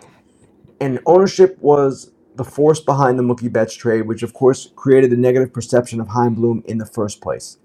and 0.81 0.99
ownership 1.05 1.59
was 1.61 2.13
the 2.37 2.45
force 2.45 2.81
behind 2.81 3.19
the 3.19 3.23
Mookie 3.23 3.53
Betts 3.53 3.75
trade, 3.75 4.07
which 4.07 4.23
of 4.23 4.33
course 4.33 4.73
created 4.75 5.11
the 5.11 5.19
negative 5.19 5.53
perception 5.53 6.01
of 6.01 6.09
Chaim 6.09 6.35
Bloom 6.35 6.65
in 6.67 6.79
the 6.79 6.87
first 6.87 7.21
place. 7.21 7.59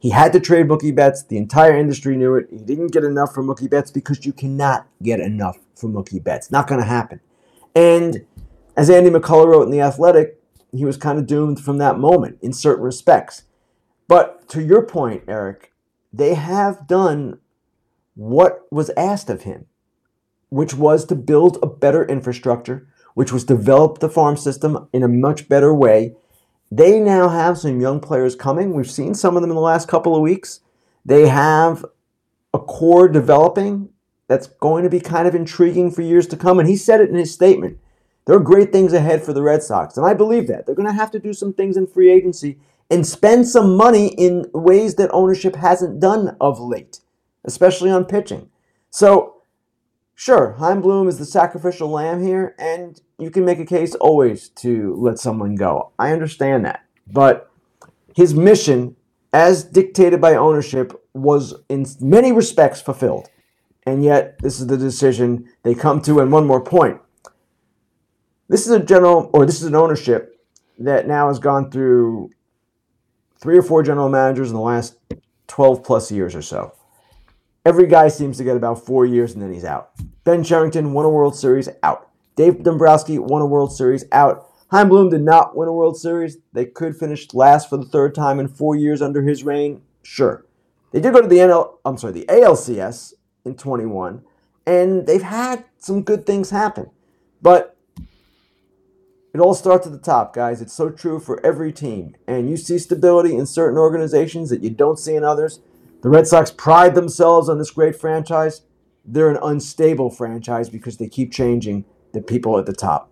He 0.00 0.10
had 0.10 0.32
to 0.32 0.40
trade 0.40 0.66
Mookie 0.66 0.94
Betts. 0.94 1.22
The 1.22 1.36
entire 1.36 1.76
industry 1.76 2.16
knew 2.16 2.34
it. 2.34 2.48
He 2.50 2.58
didn't 2.58 2.92
get 2.92 3.04
enough 3.04 3.34
from 3.34 3.46
Mookie 3.46 3.70
Betts 3.70 3.90
because 3.90 4.24
you 4.24 4.32
cannot 4.32 4.86
get 5.02 5.20
enough 5.20 5.58
from 5.76 5.92
Mookie 5.92 6.24
Betts. 6.24 6.50
Not 6.50 6.66
going 6.66 6.80
to 6.80 6.86
happen. 6.86 7.20
And 7.74 8.24
as 8.76 8.88
Andy 8.88 9.10
McCullough 9.10 9.46
wrote 9.46 9.64
in 9.64 9.70
The 9.70 9.82
Athletic, 9.82 10.40
he 10.72 10.86
was 10.86 10.96
kind 10.96 11.18
of 11.18 11.26
doomed 11.26 11.60
from 11.60 11.78
that 11.78 11.98
moment 11.98 12.38
in 12.40 12.54
certain 12.54 12.82
respects. 12.82 13.44
But 14.08 14.48
to 14.48 14.62
your 14.62 14.82
point, 14.82 15.24
Eric, 15.28 15.72
they 16.12 16.34
have 16.34 16.86
done 16.86 17.38
what 18.14 18.66
was 18.70 18.90
asked 18.96 19.28
of 19.28 19.42
him, 19.42 19.66
which 20.48 20.74
was 20.74 21.04
to 21.06 21.14
build 21.14 21.58
a 21.62 21.66
better 21.66 22.04
infrastructure, 22.04 22.88
which 23.14 23.32
was 23.32 23.44
develop 23.44 23.98
the 23.98 24.08
farm 24.08 24.36
system 24.36 24.88
in 24.92 25.02
a 25.02 25.08
much 25.08 25.48
better 25.48 25.74
way. 25.74 26.14
They 26.70 27.00
now 27.00 27.28
have 27.28 27.58
some 27.58 27.80
young 27.80 28.00
players 28.00 28.36
coming. 28.36 28.74
We've 28.74 28.90
seen 28.90 29.14
some 29.14 29.36
of 29.36 29.42
them 29.42 29.50
in 29.50 29.56
the 29.56 29.60
last 29.62 29.88
couple 29.88 30.14
of 30.14 30.22
weeks. 30.22 30.60
They 31.04 31.28
have 31.28 31.84
a 32.54 32.58
core 32.58 33.08
developing 33.08 33.88
that's 34.28 34.46
going 34.46 34.84
to 34.84 34.90
be 34.90 35.00
kind 35.00 35.26
of 35.26 35.34
intriguing 35.34 35.90
for 35.90 36.02
years 36.02 36.26
to 36.28 36.36
come. 36.36 36.60
And 36.60 36.68
he 36.68 36.76
said 36.76 37.00
it 37.00 37.10
in 37.10 37.16
his 37.16 37.32
statement. 37.32 37.78
There 38.26 38.36
are 38.36 38.40
great 38.40 38.70
things 38.70 38.92
ahead 38.92 39.24
for 39.24 39.32
the 39.32 39.42
Red 39.42 39.62
Sox. 39.62 39.96
And 39.96 40.06
I 40.06 40.14
believe 40.14 40.46
that. 40.46 40.66
They're 40.66 40.74
going 40.74 40.86
to 40.86 40.94
have 40.94 41.10
to 41.12 41.18
do 41.18 41.32
some 41.32 41.52
things 41.52 41.76
in 41.76 41.86
free 41.88 42.10
agency 42.10 42.58
and 42.88 43.06
spend 43.06 43.48
some 43.48 43.76
money 43.76 44.08
in 44.08 44.46
ways 44.52 44.96
that 44.96 45.10
ownership 45.12 45.56
hasn't 45.56 46.00
done 46.00 46.36
of 46.40 46.60
late, 46.60 47.00
especially 47.44 47.90
on 47.90 48.04
pitching. 48.04 48.48
So, 48.90 49.39
sure, 50.20 50.52
Chaim 50.58 50.82
Bloom 50.82 51.08
is 51.08 51.18
the 51.18 51.24
sacrificial 51.24 51.88
lamb 51.88 52.22
here, 52.22 52.54
and 52.58 53.00
you 53.18 53.30
can 53.30 53.42
make 53.46 53.58
a 53.58 53.64
case 53.64 53.94
always 53.94 54.50
to 54.50 54.94
let 54.96 55.18
someone 55.18 55.54
go. 55.54 55.92
I 55.98 56.12
understand 56.12 56.66
that. 56.66 56.84
But 57.10 57.50
his 58.14 58.34
mission, 58.34 58.96
as 59.32 59.64
dictated 59.64 60.20
by 60.20 60.34
ownership, 60.34 60.92
was 61.14 61.54
in 61.70 61.86
many 62.00 62.32
respects 62.32 62.82
fulfilled. 62.82 63.30
And 63.86 64.04
yet, 64.04 64.38
this 64.40 64.60
is 64.60 64.66
the 64.66 64.76
decision 64.76 65.48
they 65.62 65.74
come 65.74 66.02
to. 66.02 66.20
And 66.20 66.30
one 66.30 66.46
more 66.46 66.62
point 66.62 67.00
this 68.48 68.66
is 68.66 68.72
a 68.72 68.80
general, 68.80 69.30
or 69.32 69.46
this 69.46 69.62
is 69.62 69.68
an 69.68 69.74
ownership 69.74 70.38
that 70.78 71.08
now 71.08 71.28
has 71.28 71.38
gone 71.38 71.70
through 71.70 72.30
three 73.38 73.56
or 73.56 73.62
four 73.62 73.82
general 73.82 74.10
managers 74.10 74.50
in 74.50 74.54
the 74.54 74.60
last 74.60 74.96
12 75.46 75.82
plus 75.82 76.12
years 76.12 76.34
or 76.34 76.42
so. 76.42 76.74
Every 77.64 77.86
guy 77.86 78.08
seems 78.08 78.38
to 78.38 78.44
get 78.44 78.56
about 78.56 78.86
four 78.86 79.04
years 79.04 79.34
and 79.34 79.42
then 79.42 79.52
he's 79.52 79.64
out. 79.64 79.90
Ben 80.24 80.42
Cherington 80.42 80.92
won 80.92 81.04
a 81.04 81.10
World 81.10 81.36
Series, 81.36 81.68
out. 81.82 82.08
Dave 82.34 82.62
Dombrowski 82.62 83.18
won 83.18 83.42
a 83.42 83.46
World 83.46 83.74
Series, 83.74 84.04
out. 84.12 84.46
Chaim 84.70 84.88
Bloom 84.88 85.10
did 85.10 85.22
not 85.22 85.56
win 85.56 85.68
a 85.68 85.72
World 85.72 85.98
Series. 85.98 86.38
They 86.52 86.64
could 86.64 86.96
finish 86.96 87.34
last 87.34 87.68
for 87.68 87.76
the 87.76 87.84
third 87.84 88.14
time 88.14 88.40
in 88.40 88.48
four 88.48 88.76
years 88.76 89.02
under 89.02 89.22
his 89.22 89.44
reign. 89.44 89.82
Sure. 90.02 90.46
They 90.92 91.00
did 91.00 91.12
go 91.12 91.20
to 91.20 91.28
the 91.28 91.36
NL, 91.36 91.78
I'm 91.84 91.98
sorry, 91.98 92.14
the 92.14 92.26
ALCS 92.26 93.14
in 93.44 93.56
21, 93.56 94.22
and 94.66 95.06
they've 95.06 95.22
had 95.22 95.64
some 95.78 96.02
good 96.02 96.24
things 96.24 96.50
happen. 96.50 96.90
But 97.42 97.76
it 99.34 99.40
all 99.40 99.54
starts 99.54 99.86
at 99.86 99.92
the 99.92 99.98
top, 99.98 100.34
guys. 100.34 100.60
It's 100.60 100.72
so 100.72 100.90
true 100.90 101.20
for 101.20 101.44
every 101.44 101.72
team. 101.72 102.16
And 102.26 102.48
you 102.50 102.56
see 102.56 102.78
stability 102.78 103.36
in 103.36 103.46
certain 103.46 103.78
organizations 103.78 104.50
that 104.50 104.62
you 104.62 104.70
don't 104.70 104.98
see 104.98 105.14
in 105.14 105.24
others. 105.24 105.60
The 106.02 106.08
Red 106.08 106.26
Sox 106.26 106.50
pride 106.50 106.94
themselves 106.94 107.48
on 107.48 107.58
this 107.58 107.70
great 107.70 107.94
franchise. 107.94 108.62
They're 109.04 109.30
an 109.30 109.38
unstable 109.42 110.10
franchise 110.10 110.68
because 110.68 110.96
they 110.96 111.08
keep 111.08 111.32
changing 111.32 111.84
the 112.12 112.22
people 112.22 112.58
at 112.58 112.66
the 112.66 112.72
top. 112.72 113.10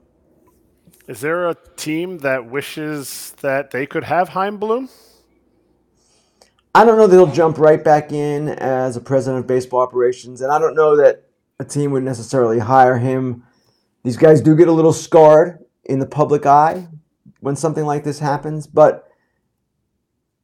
Is 1.07 1.21
there 1.21 1.49
a 1.49 1.57
team 1.77 2.19
that 2.19 2.51
wishes 2.51 3.35
that 3.41 3.71
they 3.71 3.87
could 3.87 4.05
have 4.05 4.31
Chaim 4.31 4.59
Bloom? 4.59 4.89
I 6.75 6.85
don't 6.85 6.99
know 6.99 7.07
that 7.07 7.17
he'll 7.17 7.33
jump 7.33 7.59
right 7.59 7.83
back 7.83 8.13
in 8.13 8.51
as 8.51 8.97
a 8.97 9.01
president 9.01 9.41
of 9.41 9.47
baseball 9.47 9.81
operations, 9.81 10.43
and 10.43 10.53
I 10.53 10.59
don't 10.59 10.75
know 10.75 10.97
that 10.97 11.25
a 11.59 11.65
team 11.65 11.91
would 11.93 12.05
necessarily 12.05 12.59
hire 12.59 12.99
him. 12.99 13.43
These 14.05 14.17
guys 14.19 14.41
do 14.41 14.55
get 14.55 14.69
a 14.69 14.73
little 14.73 14.93
scarred 14.93 15.65
in 15.85 15.99
the 15.99 16.07
public 16.07 16.47
eye 16.47 16.89
when 17.41 17.57
something 17.57 17.85
like 17.85 18.05
this 18.05 18.19
happens, 18.19 18.67
but 18.67 19.08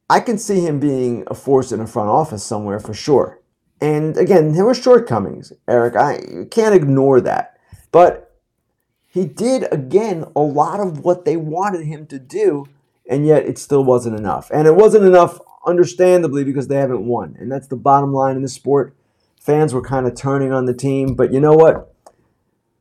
I 0.09 0.19
can 0.19 0.37
see 0.37 0.61
him 0.61 0.79
being 0.79 1.23
a 1.27 1.33
force 1.33 1.71
in 1.71 1.79
a 1.79 1.87
front 1.87 2.09
office 2.09 2.43
somewhere 2.43 2.79
for 2.79 2.93
sure. 2.93 3.41
And 3.81 4.15
again, 4.17 4.53
there 4.53 4.65
were 4.65 4.73
shortcomings, 4.73 5.51
Eric. 5.67 5.95
I 5.95 6.45
can't 6.51 6.75
ignore 6.75 7.19
that. 7.21 7.57
But 7.91 8.35
he 9.07 9.25
did, 9.25 9.71
again, 9.71 10.25
a 10.35 10.41
lot 10.41 10.79
of 10.79 11.03
what 11.03 11.25
they 11.25 11.37
wanted 11.37 11.85
him 11.85 12.05
to 12.07 12.19
do, 12.19 12.67
and 13.09 13.25
yet 13.25 13.45
it 13.45 13.57
still 13.57 13.83
wasn't 13.83 14.17
enough. 14.17 14.49
And 14.53 14.67
it 14.67 14.75
wasn't 14.75 15.05
enough, 15.05 15.39
understandably, 15.65 16.43
because 16.43 16.67
they 16.67 16.75
haven't 16.75 17.05
won. 17.05 17.35
And 17.39 17.51
that's 17.51 17.67
the 17.67 17.75
bottom 17.75 18.13
line 18.13 18.35
in 18.35 18.41
the 18.41 18.49
sport. 18.49 18.95
Fans 19.39 19.73
were 19.73 19.81
kind 19.81 20.07
of 20.07 20.15
turning 20.15 20.51
on 20.51 20.65
the 20.65 20.73
team, 20.73 21.15
but 21.15 21.31
you 21.31 21.39
know 21.39 21.53
what? 21.53 21.93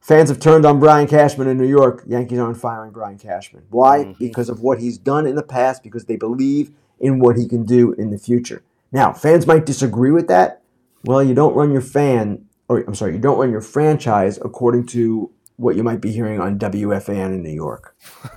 Fans 0.01 0.29
have 0.29 0.41
turned 0.41 0.67
on 0.67 0.81
Brian 0.81 1.07
Cashman 1.07 1.49
in 1.49 1.57
New 1.57 1.69
York. 1.69 2.05
Yankees 2.07 2.39
aren't 2.39 2.61
firing 2.61 2.91
Brian 2.91 3.19
Cashman. 3.19 3.65
Why? 3.71 4.01
Mm-hmm. 4.01 4.13
Because 4.19 4.49
of 4.49 4.61
what 4.61 4.79
he's 4.79 4.99
done 4.99 5.27
in 5.27 5.35
the 5.35 5.43
past, 5.43 5.83
because 5.83 6.05
they 6.05 6.17
believe 6.17 6.73
in 7.01 7.19
what 7.19 7.37
he 7.37 7.47
can 7.47 7.65
do 7.65 7.93
in 7.93 8.11
the 8.11 8.19
future. 8.19 8.63
Now, 8.93 9.13
fans 9.13 9.47
might 9.47 9.67
disagree 9.67 10.11
with 10.11 10.29
that. 10.29 10.63
Well, 11.05 11.23
you 11.23 11.35
don't 11.35 11.55
run 11.55 11.73
your 11.73 11.83
fan, 11.83 12.47
or 12.69 12.81
I'm 12.81 12.95
sorry, 12.95 13.15
you 13.15 13.19
don't 13.19 13.39
run 13.39 13.51
your 13.51 13.61
franchise 13.61 14.39
according 14.43 14.87
to 14.89 15.31
what 15.57 15.77
you 15.77 15.85
might 15.85 16.01
be 16.01 16.11
hearing 16.11 16.41
on 16.41 16.59
WFAN 16.59 17.27
in 17.27 17.43
New 17.43 17.51
York. 17.51 17.97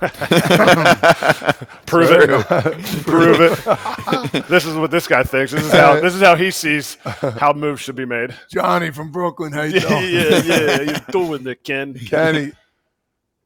Prove 1.86 2.10
it. 2.12 2.28
Prove 3.04 3.40
it. 3.40 4.46
this 4.48 4.64
is 4.64 4.76
what 4.76 4.90
this 4.90 5.08
guy 5.08 5.24
thinks. 5.24 5.52
This 5.52 5.64
is 5.64 5.72
how 5.72 6.00
this 6.00 6.14
is 6.14 6.20
how 6.20 6.36
he 6.36 6.50
sees 6.50 6.96
how 7.04 7.52
moves 7.52 7.80
should 7.80 7.96
be 7.96 8.04
made. 8.04 8.34
Johnny 8.50 8.90
from 8.90 9.10
Brooklyn, 9.10 9.52
how 9.52 9.62
you 9.62 9.80
doing? 9.80 10.14
yeah, 10.14 10.42
yeah, 10.44 10.80
you're 10.82 11.00
doing 11.10 11.46
it, 11.46 11.64
Ken? 11.64 11.94
Kenny, 11.94 12.52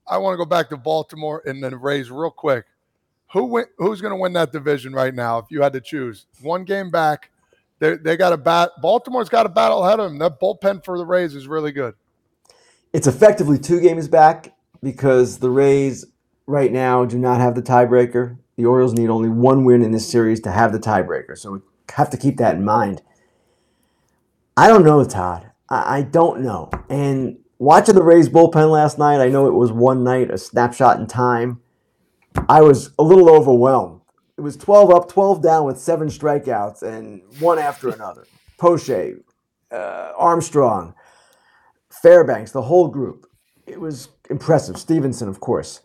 I 0.07 0.19
want 0.19 0.35
to 0.35 0.39
go 0.39 0.45
back 0.45 0.69
to 0.71 0.77
Baltimore 0.77 1.43
and 1.47 1.63
then 1.65 1.75
Rays 1.75 2.11
real 2.11 2.31
quick. 2.31 2.67
Who 3.33 3.65
who's 3.79 4.01
going 4.01 4.13
to 4.13 4.17
win 4.17 4.35
that 4.35 4.53
division 4.53 4.93
right 4.93 5.15
now? 5.15 5.39
If 5.39 5.47
you 5.51 5.63
had 5.63 5.73
to 5.73 5.81
choose, 5.81 6.27
one 6.41 6.65
game 6.65 6.91
back, 6.91 7.31
they 7.79 7.97
they 7.97 8.17
got 8.17 8.33
a 8.33 8.37
bat. 8.37 8.71
Baltimore's 8.81 9.29
got 9.29 9.47
a 9.47 9.49
battle 9.49 9.85
ahead 9.85 10.01
of 10.01 10.11
them. 10.11 10.19
That 10.19 10.39
bullpen 10.41 10.85
for 10.85 10.99
the 10.99 11.07
Rays 11.07 11.35
is 11.35 11.47
really 11.47 11.73
good. 11.73 11.95
It's 12.93 13.07
effectively 13.07 13.59
two 13.59 13.81
games 13.81 14.07
back 14.07 14.55
because 14.83 15.39
the 15.39 15.49
Rays 15.49 16.05
right 16.47 16.71
now 16.71 17.07
do 17.07 17.19
not 17.19 17.41
have 17.41 17.55
the 17.55 17.63
tiebreaker. 17.63 18.37
The 18.57 18.67
Orioles 18.67 18.93
need 18.93 19.09
only 19.09 19.31
one 19.31 19.65
win 19.65 19.83
in 19.83 19.93
this 19.93 20.11
series 20.11 20.41
to 20.41 20.51
have 20.51 20.73
the 20.73 20.79
tiebreaker. 20.79 21.39
So 21.39 21.53
we 21.53 21.59
have 21.97 22.11
to 22.11 22.19
keep 22.19 22.37
that 22.37 22.57
in 22.57 22.65
mind. 22.65 23.01
I 24.57 24.69
don't 24.69 24.85
know, 24.85 25.03
Todd. 25.05 25.51
I, 25.71 25.99
I 25.99 26.03
don't 26.03 26.43
know. 26.43 26.71
And 26.91 27.39
watching 27.59 27.95
the 27.95 28.03
Rays 28.03 28.29
bullpen 28.29 28.71
last 28.71 28.99
night, 28.99 29.23
I 29.23 29.29
know 29.29 29.47
it 29.47 29.55
was 29.55 29.73
one 29.73 30.05
night, 30.05 30.31
a 30.31 30.37
snapshot 30.37 31.01
in 31.01 31.07
time. 31.07 31.63
I 32.49 32.61
was 32.63 32.91
a 32.99 33.03
little 33.03 33.31
overwhelmed. 33.31 34.01
It 34.37 34.41
was 34.41 34.57
12 34.57 34.91
up, 34.91 35.09
12 35.09 35.43
down 35.43 35.67
with 35.67 35.79
seven 35.79 36.09
strikeouts 36.09 36.83
and 36.83 37.23
one 37.41 37.59
after 37.59 37.89
another. 37.89 38.27
Poche, 38.59 39.17
uh, 39.71 40.13
Armstrong, 40.17 40.95
Fairbanks, 41.91 42.53
the 42.53 42.63
whole 42.63 42.89
group. 42.89 43.27
It 43.67 43.81
was 43.81 44.09
impressive. 44.31 44.77
Stephenson, 44.79 45.29
of 45.29 45.41
course. 45.41 45.81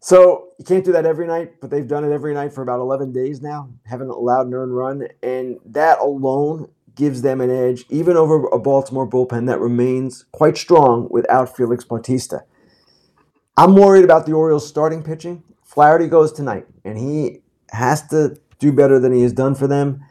So 0.00 0.48
you 0.58 0.64
can't 0.64 0.84
do 0.84 0.92
that 0.92 1.06
every 1.06 1.26
night, 1.28 1.60
but 1.60 1.70
they've 1.70 1.86
done 1.86 2.04
it 2.04 2.12
every 2.12 2.34
night 2.34 2.52
for 2.52 2.62
about 2.62 2.80
11 2.80 3.12
days 3.12 3.40
now, 3.40 3.70
haven't 3.84 4.08
allowed 4.08 4.48
an 4.48 4.54
earned 4.54 4.76
run. 4.76 5.06
And 5.22 5.58
that 5.64 6.00
alone 6.00 6.70
gives 6.94 7.22
them 7.22 7.40
an 7.40 7.50
edge, 7.50 7.84
even 7.88 8.16
over 8.16 8.46
a 8.46 8.58
Baltimore 8.58 9.08
bullpen 9.08 9.46
that 9.46 9.60
remains 9.60 10.24
quite 10.32 10.56
strong 10.56 11.06
without 11.10 11.56
Felix 11.56 11.84
Bautista. 11.84 12.44
I'm 13.56 13.76
worried 13.76 14.04
about 14.04 14.26
the 14.26 14.32
Orioles 14.32 14.66
starting 14.66 15.02
pitching. 15.02 15.44
Flaherty 15.72 16.06
goes 16.06 16.32
tonight, 16.32 16.66
and 16.84 16.98
he 16.98 17.40
has 17.70 18.06
to 18.08 18.36
do 18.58 18.72
better 18.72 18.98
than 18.98 19.14
he 19.14 19.22
has 19.22 19.32
done 19.32 19.54
for 19.54 19.66
them. 19.66 20.04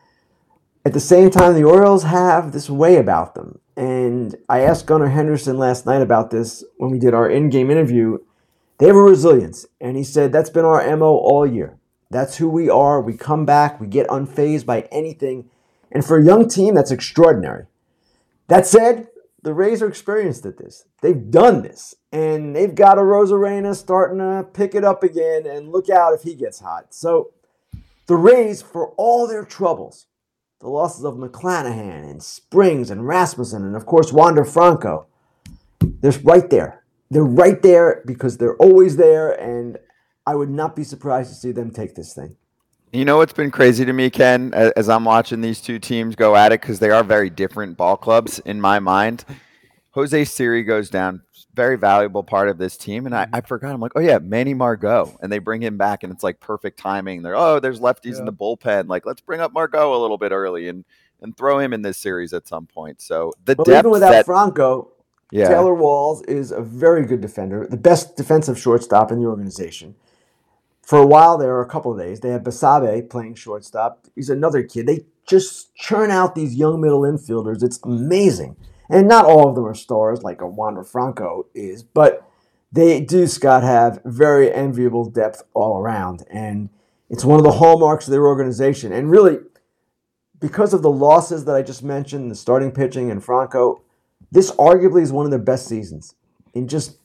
At 0.83 0.93
the 0.93 0.99
same 0.99 1.29
time, 1.29 1.53
the 1.53 1.63
Orioles 1.63 2.01
have 2.03 2.51
this 2.51 2.67
way 2.67 2.97
about 2.97 3.35
them. 3.35 3.59
And 3.77 4.35
I 4.49 4.61
asked 4.61 4.87
Gunnar 4.87 5.09
Henderson 5.09 5.59
last 5.59 5.85
night 5.85 6.01
about 6.01 6.31
this 6.31 6.63
when 6.77 6.89
we 6.89 6.97
did 6.97 7.13
our 7.13 7.29
in 7.29 7.51
game 7.51 7.69
interview. 7.69 8.17
They 8.79 8.87
have 8.87 8.95
a 8.95 9.01
resilience. 9.01 9.67
And 9.79 9.95
he 9.95 10.03
said 10.03 10.31
that's 10.31 10.49
been 10.49 10.65
our 10.65 10.97
MO 10.97 11.15
all 11.15 11.45
year. 11.45 11.77
That's 12.09 12.37
who 12.37 12.49
we 12.49 12.67
are. 12.67 12.99
We 12.99 13.15
come 13.15 13.45
back, 13.45 13.79
we 13.79 13.85
get 13.85 14.07
unfazed 14.07 14.65
by 14.65 14.81
anything. 14.91 15.47
And 15.91 16.03
for 16.03 16.17
a 16.17 16.25
young 16.25 16.49
team, 16.49 16.73
that's 16.73 16.91
extraordinary. 16.91 17.67
That 18.47 18.65
said, 18.65 19.09
the 19.43 19.53
Rays 19.53 19.81
are 19.81 19.87
experienced 19.87 20.45
at 20.45 20.57
this. 20.57 20.85
They've 21.01 21.29
done 21.31 21.61
this. 21.61 21.95
And 22.11 22.55
they've 22.55 22.73
got 22.73 22.97
a 22.97 23.01
Arozarena 23.01 23.75
starting 23.75 24.19
to 24.19 24.45
pick 24.53 24.75
it 24.75 24.83
up 24.83 25.03
again. 25.03 25.45
And 25.47 25.71
look 25.71 25.89
out 25.89 26.13
if 26.13 26.23
he 26.23 26.35
gets 26.35 26.59
hot. 26.59 26.93
So 26.93 27.31
the 28.07 28.15
Rays, 28.15 28.61
for 28.61 28.89
all 28.97 29.27
their 29.27 29.45
troubles, 29.45 30.07
the 30.59 30.69
losses 30.69 31.05
of 31.05 31.15
McClanahan 31.15 32.09
and 32.09 32.21
Springs 32.21 32.91
and 32.91 33.07
Rasmussen, 33.07 33.63
and 33.63 33.75
of 33.75 33.85
course 33.85 34.13
Wander 34.13 34.45
Franco, 34.45 35.07
they're 35.79 36.11
right 36.23 36.49
there. 36.49 36.83
They're 37.09 37.23
right 37.23 37.61
there 37.61 38.03
because 38.05 38.37
they're 38.37 38.57
always 38.57 38.97
there. 38.97 39.31
And 39.31 39.77
I 40.25 40.35
would 40.35 40.49
not 40.49 40.75
be 40.75 40.83
surprised 40.83 41.29
to 41.29 41.35
see 41.35 41.51
them 41.51 41.71
take 41.71 41.95
this 41.95 42.13
thing. 42.13 42.37
You 42.93 43.05
know 43.05 43.17
what's 43.17 43.31
been 43.31 43.51
crazy 43.51 43.85
to 43.85 43.93
me, 43.93 44.09
Ken, 44.09 44.53
as 44.53 44.89
I'm 44.89 45.05
watching 45.05 45.39
these 45.39 45.61
two 45.61 45.79
teams 45.79 46.15
go 46.15 46.35
at 46.35 46.51
it 46.51 46.59
because 46.59 46.79
they 46.79 46.89
are 46.89 47.03
very 47.03 47.29
different 47.29 47.77
ball 47.77 47.95
clubs 47.95 48.39
in 48.39 48.59
my 48.59 48.79
mind. 48.79 49.23
Jose 49.91 50.25
Siri 50.25 50.63
goes 50.63 50.89
down, 50.89 51.21
very 51.53 51.77
valuable 51.77 52.21
part 52.21 52.49
of 52.49 52.57
this 52.57 52.75
team, 52.75 53.05
and 53.05 53.15
I, 53.15 53.25
mm-hmm. 53.25 53.35
I 53.35 53.41
forgot. 53.41 53.73
I'm 53.73 53.79
like, 53.79 53.93
oh 53.95 54.01
yeah, 54.01 54.19
Manny 54.19 54.53
Margot, 54.53 55.17
and 55.21 55.31
they 55.31 55.39
bring 55.39 55.61
him 55.61 55.77
back, 55.77 56.03
and 56.03 56.11
it's 56.11 56.23
like 56.23 56.41
perfect 56.41 56.79
timing. 56.79 57.21
They're 57.21 57.35
oh, 57.35 57.61
there's 57.61 57.79
lefties 57.79 58.13
yeah. 58.13 58.19
in 58.19 58.25
the 58.25 58.33
bullpen, 58.33 58.89
like 58.89 59.05
let's 59.05 59.21
bring 59.21 59.39
up 59.39 59.53
Margot 59.53 59.97
a 59.97 59.99
little 59.99 60.17
bit 60.17 60.33
early 60.33 60.67
and 60.67 60.83
and 61.21 61.37
throw 61.37 61.59
him 61.59 61.71
in 61.71 61.83
this 61.83 61.97
series 61.97 62.33
at 62.33 62.45
some 62.45 62.65
point. 62.65 63.01
So 63.01 63.31
the 63.45 63.55
but 63.55 63.67
depth 63.67 63.79
even 63.79 63.91
without 63.91 64.11
that, 64.11 64.25
Franco, 64.25 64.91
yeah. 65.31 65.47
Taylor 65.47 65.75
Walls 65.75 66.23
is 66.23 66.51
a 66.51 66.61
very 66.61 67.05
good 67.05 67.21
defender, 67.21 67.65
the 67.67 67.77
best 67.77 68.17
defensive 68.17 68.59
shortstop 68.59 69.11
in 69.11 69.21
the 69.21 69.27
organization 69.27 69.95
for 70.91 70.99
a 70.99 71.07
while 71.07 71.37
there, 71.37 71.55
are 71.55 71.61
a 71.61 71.69
couple 71.69 71.93
of 71.93 71.97
days, 71.97 72.19
they 72.19 72.31
had 72.31 72.43
Basabe 72.43 73.09
playing 73.09 73.35
shortstop. 73.35 74.07
He's 74.13 74.29
another 74.29 74.61
kid. 74.61 74.87
They 74.87 75.05
just 75.25 75.73
churn 75.73 76.11
out 76.11 76.35
these 76.35 76.55
young 76.55 76.81
middle 76.81 77.03
infielders. 77.03 77.63
It's 77.63 77.79
amazing. 77.85 78.57
And 78.89 79.07
not 79.07 79.23
all 79.23 79.47
of 79.47 79.55
them 79.55 79.65
are 79.65 79.73
stars 79.73 80.21
like 80.21 80.41
a 80.41 80.47
Wander 80.47 80.83
Franco 80.83 81.47
is, 81.55 81.81
but 81.81 82.29
they 82.73 82.99
do, 82.99 83.25
Scott, 83.25 83.63
have 83.63 84.01
very 84.03 84.51
enviable 84.51 85.09
depth 85.09 85.43
all 85.53 85.79
around. 85.79 86.25
And 86.29 86.67
it's 87.09 87.23
one 87.23 87.39
of 87.39 87.45
the 87.45 87.53
hallmarks 87.53 88.07
of 88.07 88.11
their 88.11 88.27
organization. 88.27 88.91
And 88.91 89.09
really, 89.09 89.37
because 90.41 90.73
of 90.73 90.81
the 90.81 90.91
losses 90.91 91.45
that 91.45 91.55
I 91.55 91.61
just 91.61 91.83
mentioned, 91.83 92.29
the 92.29 92.35
starting 92.35 92.73
pitching 92.73 93.09
and 93.09 93.23
Franco, 93.23 93.81
this 94.29 94.51
arguably 94.55 95.03
is 95.03 95.13
one 95.13 95.23
of 95.23 95.31
their 95.31 95.39
best 95.39 95.69
seasons 95.69 96.15
in 96.53 96.67
just 96.67 96.97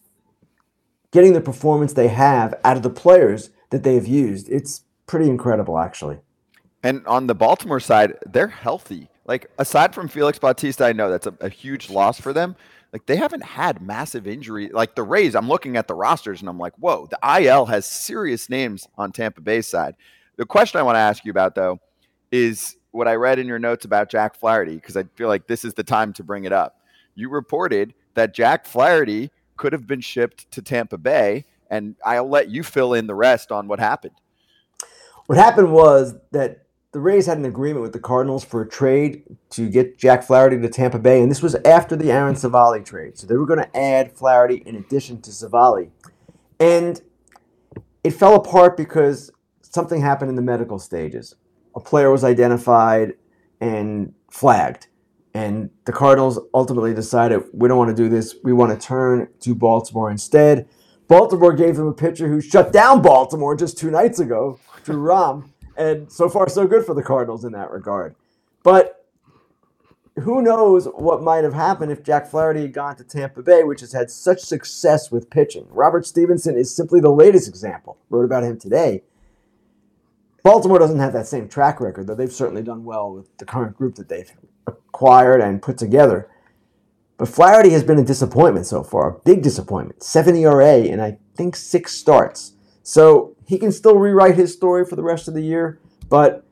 getting 1.12 1.34
the 1.34 1.40
performance 1.40 1.92
they 1.92 2.08
have 2.08 2.52
out 2.64 2.76
of 2.76 2.82
the 2.82 2.90
players 2.90 3.50
that 3.70 3.82
they 3.82 3.94
have 3.94 4.06
used. 4.06 4.48
It's 4.48 4.82
pretty 5.06 5.28
incredible, 5.28 5.78
actually. 5.78 6.18
And 6.82 7.06
on 7.06 7.26
the 7.26 7.34
Baltimore 7.34 7.80
side, 7.80 8.14
they're 8.26 8.48
healthy. 8.48 9.08
like 9.26 9.50
aside 9.58 9.94
from 9.94 10.08
Felix 10.08 10.38
Bautista, 10.38 10.86
I 10.86 10.92
know 10.92 11.10
that's 11.10 11.26
a, 11.26 11.34
a 11.40 11.48
huge 11.48 11.90
loss 11.90 12.20
for 12.20 12.32
them. 12.32 12.54
Like 12.92 13.06
they 13.06 13.16
haven't 13.16 13.42
had 13.42 13.82
massive 13.82 14.26
injury. 14.26 14.70
Like 14.72 14.94
the 14.94 15.02
Rays, 15.02 15.34
I'm 15.34 15.48
looking 15.48 15.76
at 15.76 15.88
the 15.88 15.94
rosters 15.94 16.40
and 16.40 16.48
I'm 16.48 16.58
like, 16.58 16.74
whoa, 16.78 17.08
the 17.10 17.42
IL 17.42 17.66
has 17.66 17.84
serious 17.86 18.48
names 18.48 18.86
on 18.96 19.12
Tampa 19.12 19.40
Bay's 19.40 19.66
side. 19.66 19.96
The 20.36 20.46
question 20.46 20.78
I 20.78 20.82
want 20.82 20.96
to 20.96 21.00
ask 21.00 21.24
you 21.24 21.30
about 21.30 21.54
though 21.54 21.80
is 22.30 22.76
what 22.92 23.08
I 23.08 23.14
read 23.14 23.38
in 23.38 23.46
your 23.46 23.58
notes 23.58 23.84
about 23.84 24.08
Jack 24.08 24.34
Flaherty 24.34 24.76
because 24.76 24.96
I 24.96 25.04
feel 25.14 25.28
like 25.28 25.46
this 25.46 25.64
is 25.64 25.74
the 25.74 25.84
time 25.84 26.12
to 26.14 26.24
bring 26.24 26.44
it 26.44 26.52
up. 26.52 26.80
You 27.14 27.28
reported 27.28 27.94
that 28.14 28.34
Jack 28.34 28.64
Flaherty 28.64 29.30
could 29.56 29.72
have 29.72 29.86
been 29.86 30.00
shipped 30.00 30.50
to 30.52 30.62
Tampa 30.62 30.98
Bay, 30.98 31.44
and 31.70 31.96
I'll 32.04 32.28
let 32.28 32.48
you 32.48 32.62
fill 32.62 32.94
in 32.94 33.06
the 33.06 33.14
rest 33.14 33.52
on 33.52 33.68
what 33.68 33.78
happened. 33.78 34.14
What 35.26 35.38
happened 35.38 35.72
was 35.72 36.14
that 36.30 36.66
the 36.92 37.00
Rays 37.00 37.26
had 37.26 37.36
an 37.36 37.44
agreement 37.44 37.82
with 37.82 37.92
the 37.92 38.00
Cardinals 38.00 38.44
for 38.44 38.62
a 38.62 38.68
trade 38.68 39.24
to 39.50 39.68
get 39.68 39.98
Jack 39.98 40.22
Flaherty 40.22 40.58
to 40.58 40.68
Tampa 40.68 40.98
Bay, 40.98 41.20
and 41.20 41.30
this 41.30 41.42
was 41.42 41.54
after 41.56 41.94
the 41.96 42.10
Aaron 42.10 42.36
Civale 42.36 42.82
trade. 42.82 43.18
So 43.18 43.26
they 43.26 43.36
were 43.36 43.44
going 43.44 43.60
to 43.60 43.76
add 43.76 44.12
Flaherty 44.12 44.62
in 44.64 44.76
addition 44.76 45.20
to 45.22 45.30
Civale. 45.30 45.90
And 46.58 47.00
it 48.02 48.12
fell 48.12 48.34
apart 48.34 48.76
because 48.76 49.30
something 49.60 50.00
happened 50.00 50.30
in 50.30 50.36
the 50.36 50.42
medical 50.42 50.78
stages. 50.78 51.34
A 51.74 51.80
player 51.80 52.10
was 52.10 52.24
identified 52.24 53.14
and 53.60 54.14
flagged. 54.30 54.86
And 55.34 55.68
the 55.84 55.92
Cardinals 55.92 56.38
ultimately 56.54 56.94
decided 56.94 57.42
we 57.52 57.68
don't 57.68 57.76
want 57.76 57.94
to 57.94 58.02
do 58.02 58.08
this. 58.08 58.36
We 58.42 58.54
want 58.54 58.72
to 58.72 58.86
turn 58.86 59.28
to 59.40 59.54
Baltimore 59.54 60.10
instead. 60.10 60.66
Baltimore 61.08 61.52
gave 61.52 61.76
them 61.76 61.86
a 61.86 61.92
pitcher 61.92 62.28
who 62.28 62.40
shut 62.40 62.72
down 62.72 63.02
Baltimore 63.02 63.56
just 63.56 63.78
two 63.78 63.90
nights 63.90 64.18
ago, 64.18 64.58
Drew 64.84 64.96
Rom. 64.96 65.52
And 65.76 66.10
so 66.10 66.28
far, 66.28 66.48
so 66.48 66.66
good 66.66 66.86
for 66.86 66.94
the 66.94 67.02
Cardinals 67.02 67.44
in 67.44 67.52
that 67.52 67.70
regard. 67.70 68.16
But 68.62 69.04
who 70.16 70.40
knows 70.40 70.86
what 70.86 71.22
might 71.22 71.44
have 71.44 71.52
happened 71.52 71.92
if 71.92 72.02
Jack 72.02 72.26
Flaherty 72.26 72.62
had 72.62 72.72
gone 72.72 72.96
to 72.96 73.04
Tampa 73.04 73.42
Bay, 73.42 73.62
which 73.62 73.80
has 73.80 73.92
had 73.92 74.10
such 74.10 74.40
success 74.40 75.10
with 75.10 75.28
pitching. 75.28 75.66
Robert 75.70 76.06
Stephenson 76.06 76.56
is 76.56 76.74
simply 76.74 77.00
the 77.00 77.10
latest 77.10 77.48
example. 77.48 77.98
Wrote 78.08 78.24
about 78.24 78.42
him 78.42 78.58
today. 78.58 79.02
Baltimore 80.42 80.78
doesn't 80.78 81.00
have 81.00 81.12
that 81.12 81.26
same 81.26 81.48
track 81.48 81.80
record, 81.80 82.06
though 82.06 82.14
they've 82.14 82.32
certainly 82.32 82.62
done 82.62 82.84
well 82.84 83.12
with 83.12 83.36
the 83.36 83.44
current 83.44 83.76
group 83.76 83.96
that 83.96 84.08
they've 84.08 84.30
acquired 84.66 85.40
and 85.40 85.60
put 85.60 85.76
together. 85.76 86.30
But 87.18 87.28
Flaherty 87.28 87.70
has 87.70 87.82
been 87.82 87.98
a 87.98 88.04
disappointment 88.04 88.66
so 88.66 88.82
far, 88.82 89.08
a 89.08 89.18
big 89.20 89.42
disappointment. 89.42 90.02
Seven 90.02 90.36
ERA 90.36 90.82
and 90.82 91.00
I 91.00 91.18
think 91.34 91.56
six 91.56 91.92
starts. 91.92 92.52
So 92.82 93.34
he 93.46 93.58
can 93.58 93.72
still 93.72 93.96
rewrite 93.98 94.36
his 94.36 94.52
story 94.52 94.84
for 94.84 94.96
the 94.96 95.02
rest 95.02 95.26
of 95.26 95.34
the 95.34 95.42
year, 95.42 95.80
but 96.08 96.44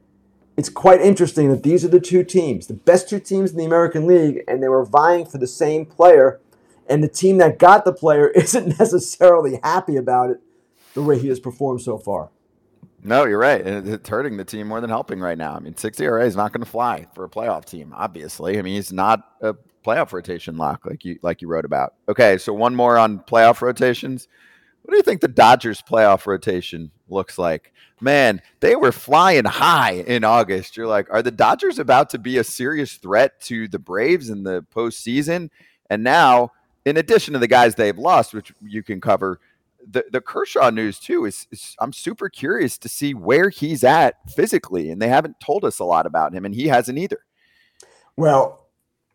it's 0.56 0.68
quite 0.68 1.00
interesting 1.00 1.50
that 1.50 1.62
these 1.62 1.85
are 1.85 1.88
the 1.88 2.00
two 2.00 2.25
teams, 2.25 2.66
the 2.66 2.75
best 2.75 3.09
two 3.09 3.21
teams 3.21 3.50
in 3.50 3.56
the 3.56 3.64
American 3.64 4.06
League, 4.06 4.42
and 4.47 4.62
they 4.62 4.68
were 4.68 4.85
vying 4.85 5.26
for 5.26 5.38
the 5.38 5.47
same 5.47 5.85
player. 5.85 6.40
And 6.88 7.02
the 7.02 7.09
team 7.09 7.38
that 7.38 7.59
got 7.59 7.85
the 7.85 7.92
player 7.92 8.28
isn't 8.35 8.78
necessarily 8.78 9.59
happy 9.62 9.97
about 9.97 10.30
it 10.30 10.40
the 10.94 11.02
way 11.02 11.18
he 11.18 11.28
has 11.28 11.40
performed 11.40 11.83
so 11.83 11.99
far. 11.99 12.30
No, 13.02 13.26
you're 13.26 13.38
right. 13.38 13.61
It's 13.66 14.09
hurting 14.09 14.38
the 14.38 14.44
team 14.44 14.68
more 14.68 14.80
than 14.80 14.88
helping 14.88 15.21
right 15.21 15.37
now. 15.37 15.54
I 15.54 15.59
mean, 15.59 15.76
six 15.76 16.00
ERA 16.00 16.25
is 16.25 16.37
not 16.37 16.52
going 16.52 16.64
to 16.64 16.71
fly 16.71 17.06
for 17.14 17.25
a 17.25 17.28
playoff 17.28 17.66
team. 17.66 17.92
Obviously, 17.94 18.59
I 18.59 18.62
mean 18.62 18.76
he's 18.76 18.92
not 18.92 19.28
a 19.42 19.54
playoff 19.85 20.12
rotation 20.12 20.57
lock 20.57 20.87
like 20.87 21.05
you 21.05 21.19
like 21.23 21.43
you 21.43 21.49
wrote 21.49 21.64
about. 21.64 21.95
Okay, 22.09 22.38
so 22.38 22.53
one 22.53 22.75
more 22.75 22.99
on 22.99 23.21
playoff 23.21 23.61
rotations. 23.61 24.29
What 24.83 24.93
do 24.93 24.97
you 24.97 25.03
think 25.03 25.21
the 25.21 25.29
Dodgers 25.29 25.81
playoff 25.81 26.26
rotation 26.26 26.91
looks 27.09 27.38
like? 27.38 27.73
Man, 28.00 28.43
they 28.61 28.76
were 28.76 28.93
flying 28.93 29.47
high 29.47 29.93
in 29.93 30.25
August. 30.25 30.76
You're 30.76 30.87
like, 30.87 31.11
are 31.11 31.23
the 31.23 31.31
Dodgers 31.31 31.79
about 31.79 32.11
to 32.11 32.19
be 32.19 32.37
a 32.37 32.45
serious 32.45 32.95
threat 32.95 33.41
to 33.43 33.67
the 33.67 33.79
Braves 33.79 34.29
in 34.29 34.43
the 34.43 34.62
postseason? 34.75 35.49
And 35.88 36.05
now, 36.05 36.53
in 36.85 36.99
addition 36.99 37.33
to 37.33 37.38
the 37.38 37.47
guys 37.47 37.75
they've 37.75 37.97
lost, 37.97 38.35
which 38.35 38.52
you 38.63 38.82
can 38.82 39.00
cover, 39.00 39.41
the, 39.91 40.04
the 40.13 40.21
Kershaw 40.21 40.69
news 40.71 40.99
too 40.99 41.25
is, 41.25 41.47
is, 41.50 41.76
I'm 41.78 41.93
super 41.93 42.28
curious 42.28 42.76
to 42.78 42.89
see 42.89 43.15
where 43.15 43.49
he's 43.49 43.85
at 43.85 44.17
physically, 44.32 44.91
and 44.91 45.00
they 45.00 45.08
haven't 45.08 45.41
told 45.41 45.65
us 45.65 45.78
a 45.78 45.85
lot 45.85 46.04
about 46.04 46.35
him, 46.35 46.45
and 46.45 46.54
he 46.54 46.69
hasn't 46.69 46.99
either. 46.99 47.21
Well, 48.17 48.64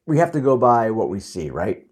we 0.09 0.17
have 0.17 0.31
to 0.31 0.41
go 0.41 0.57
by 0.57 0.91
what 0.91 1.09
we 1.09 1.19
see, 1.19 1.49
right? 1.49 1.85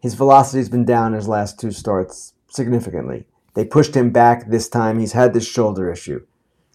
His 0.00 0.14
velocity's 0.14 0.68
been 0.68 0.84
down 0.84 1.14
his 1.14 1.26
last 1.26 1.58
two 1.58 1.70
starts 1.70 2.34
significantly. 2.46 3.24
They 3.54 3.64
pushed 3.64 3.96
him 3.96 4.10
back 4.10 4.48
this 4.48 4.68
time. 4.68 4.98
He's 4.98 5.12
had 5.12 5.32
this 5.32 5.48
shoulder 5.48 5.90
issue. 5.90 6.26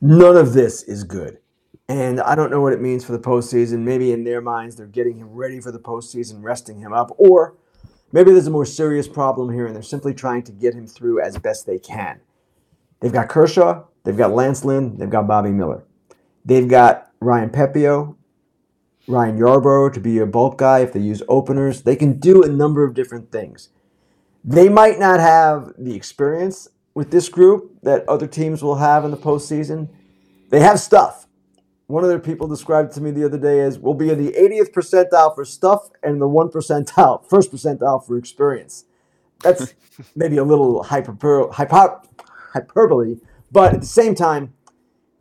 None 0.01 0.35
of 0.35 0.53
this 0.53 0.81
is 0.83 1.03
good. 1.03 1.37
And 1.87 2.19
I 2.21 2.35
don't 2.35 2.49
know 2.49 2.61
what 2.61 2.73
it 2.73 2.81
means 2.81 3.05
for 3.05 3.11
the 3.11 3.19
postseason. 3.19 3.79
Maybe 3.79 4.11
in 4.11 4.23
their 4.23 4.41
minds, 4.41 4.75
they're 4.75 4.87
getting 4.87 5.17
him 5.17 5.29
ready 5.29 5.59
for 5.59 5.71
the 5.71 5.79
postseason, 5.79 6.43
resting 6.43 6.79
him 6.79 6.91
up. 6.91 7.11
Or 7.17 7.55
maybe 8.11 8.31
there's 8.31 8.47
a 8.47 8.51
more 8.51 8.65
serious 8.65 9.07
problem 9.07 9.53
here 9.53 9.67
and 9.67 9.75
they're 9.75 9.83
simply 9.83 10.13
trying 10.13 10.43
to 10.43 10.51
get 10.51 10.73
him 10.73 10.87
through 10.87 11.21
as 11.21 11.37
best 11.37 11.67
they 11.67 11.77
can. 11.77 12.21
They've 12.99 13.13
got 13.13 13.29
Kershaw, 13.29 13.83
they've 14.03 14.17
got 14.17 14.31
Lance 14.33 14.65
Lynn, 14.65 14.97
they've 14.97 15.09
got 15.09 15.27
Bobby 15.27 15.51
Miller. 15.51 15.83
They've 16.43 16.67
got 16.67 17.11
Ryan 17.19 17.49
Pepiot, 17.49 18.15
Ryan 19.09 19.39
Yarbrough 19.39 19.91
to 19.93 19.99
be 19.99 20.19
a 20.19 20.27
bulk 20.27 20.59
guy 20.59 20.79
if 20.79 20.93
they 20.93 20.99
use 20.99 21.23
openers. 21.27 21.81
They 21.81 21.95
can 21.95 22.19
do 22.19 22.43
a 22.43 22.47
number 22.47 22.83
of 22.83 22.93
different 22.93 23.31
things. 23.31 23.69
They 24.43 24.69
might 24.69 24.99
not 24.99 25.19
have 25.19 25.73
the 25.79 25.95
experience 25.95 26.67
with 26.93 27.09
this 27.09 27.27
group 27.27 27.71
that 27.81 28.07
other 28.07 28.27
teams 28.27 28.61
will 28.61 28.75
have 28.75 29.03
in 29.03 29.09
the 29.09 29.17
postseason. 29.17 29.89
They 30.49 30.59
have 30.59 30.79
stuff. 30.79 31.25
One 31.87 32.03
of 32.03 32.09
their 32.09 32.19
people 32.19 32.47
described 32.47 32.93
to 32.93 33.01
me 33.01 33.09
the 33.09 33.25
other 33.25 33.39
day 33.39 33.61
as 33.61 33.79
we'll 33.79 33.95
be 33.95 34.11
in 34.11 34.23
the 34.23 34.31
80th 34.33 34.71
percentile 34.71 35.33
for 35.33 35.43
stuff 35.43 35.89
and 36.03 36.21
the 36.21 36.27
1 36.27 36.49
percentile, 36.49 37.25
first 37.29 37.51
percentile 37.51 38.05
for 38.05 38.15
experience. 38.15 38.85
That's 39.41 39.73
maybe 40.15 40.37
a 40.37 40.43
little 40.43 40.83
hyper, 40.83 41.17
hyper, 41.51 42.01
hyperbole, 42.53 43.15
but 43.51 43.73
at 43.73 43.81
the 43.81 43.87
same 43.87 44.13
time, 44.13 44.53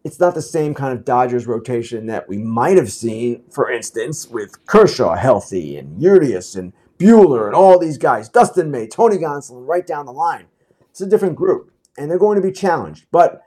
it's 0.09 0.19
not 0.19 0.35
the 0.35 0.41
same 0.41 0.73
kind 0.73 0.97
of 0.97 1.05
Dodgers 1.05 1.47
rotation 1.47 2.07
that 2.07 2.31
we 2.31 2.39
might 2.39 2.79
have 2.79 2.91
seen, 2.91 3.45
for 3.51 3.71
instance, 3.71 4.27
with 4.27 4.65
Kershaw 4.65 5.15
healthy 5.17 5.77
and 5.77 6.03
Urias 6.03 6.57
and 6.57 6.73
Buehler 6.97 7.45
and 7.45 7.55
all 7.55 7.79
these 7.79 7.99
guys, 7.99 8.31
Dustin 8.31 8.71
May, 8.71 8.87
Tony 8.87 9.19
Gonsolin, 9.19 9.69
right 9.69 9.87
down 9.87 10.07
the 10.07 10.13
line. 10.13 10.47
It's 10.89 11.03
a 11.03 11.07
different 11.07 11.37
group, 11.37 11.71
and 11.99 12.11
they're 12.11 12.19
going 12.19 12.41
to 12.41 12.47
be 12.47 12.53
challenged. 12.53 13.05
But 13.13 13.43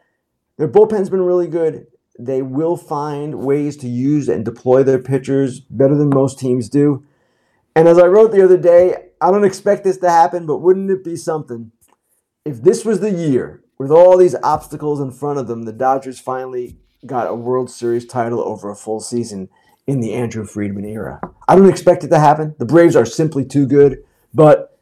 their 0.57 0.67
bullpen's 0.67 1.09
been 1.09 1.23
really 1.23 1.47
good. 1.47 1.87
They 2.19 2.43
will 2.43 2.77
find 2.77 3.43
ways 3.43 3.75
to 3.77 3.87
use 3.87 4.29
and 4.29 4.45
deploy 4.45 4.83
their 4.83 5.01
pitchers 5.01 5.61
better 5.61 5.97
than 5.97 6.11
most 6.13 6.37
teams 6.37 6.69
do. 6.69 7.03
And 7.75 7.87
as 7.87 7.97
I 7.97 8.05
wrote 8.05 8.31
the 8.31 8.45
other 8.45 8.57
day, 8.57 9.09
I 9.19 9.31
don't 9.31 9.45
expect 9.45 9.83
this 9.83 9.97
to 9.97 10.11
happen, 10.11 10.45
but 10.45 10.59
wouldn't 10.59 10.91
it 10.91 11.03
be 11.03 11.15
something 11.15 11.71
if 12.45 12.61
this 12.61 12.85
was 12.85 12.99
the 12.99 13.09
year 13.09 13.63
with 13.81 13.91
all 13.91 14.17
these 14.17 14.35
obstacles 14.43 14.99
in 14.99 15.11
front 15.11 15.39
of 15.39 15.47
them, 15.47 15.63
the 15.63 15.73
Dodgers 15.73 16.19
finally 16.19 16.77
got 17.05 17.27
a 17.27 17.33
World 17.33 17.69
Series 17.69 18.05
title 18.05 18.39
over 18.39 18.69
a 18.69 18.75
full 18.75 18.99
season? 18.99 19.49
in 19.87 19.99
the 19.99 20.13
Andrew 20.13 20.45
Friedman 20.45 20.85
era. 20.85 21.19
I 21.47 21.55
don't 21.55 21.69
expect 21.69 22.03
it 22.03 22.09
to 22.09 22.19
happen. 22.19 22.55
The 22.59 22.65
Braves 22.65 22.95
are 22.95 23.05
simply 23.05 23.43
too 23.43 23.65
good, 23.65 24.03
but 24.33 24.79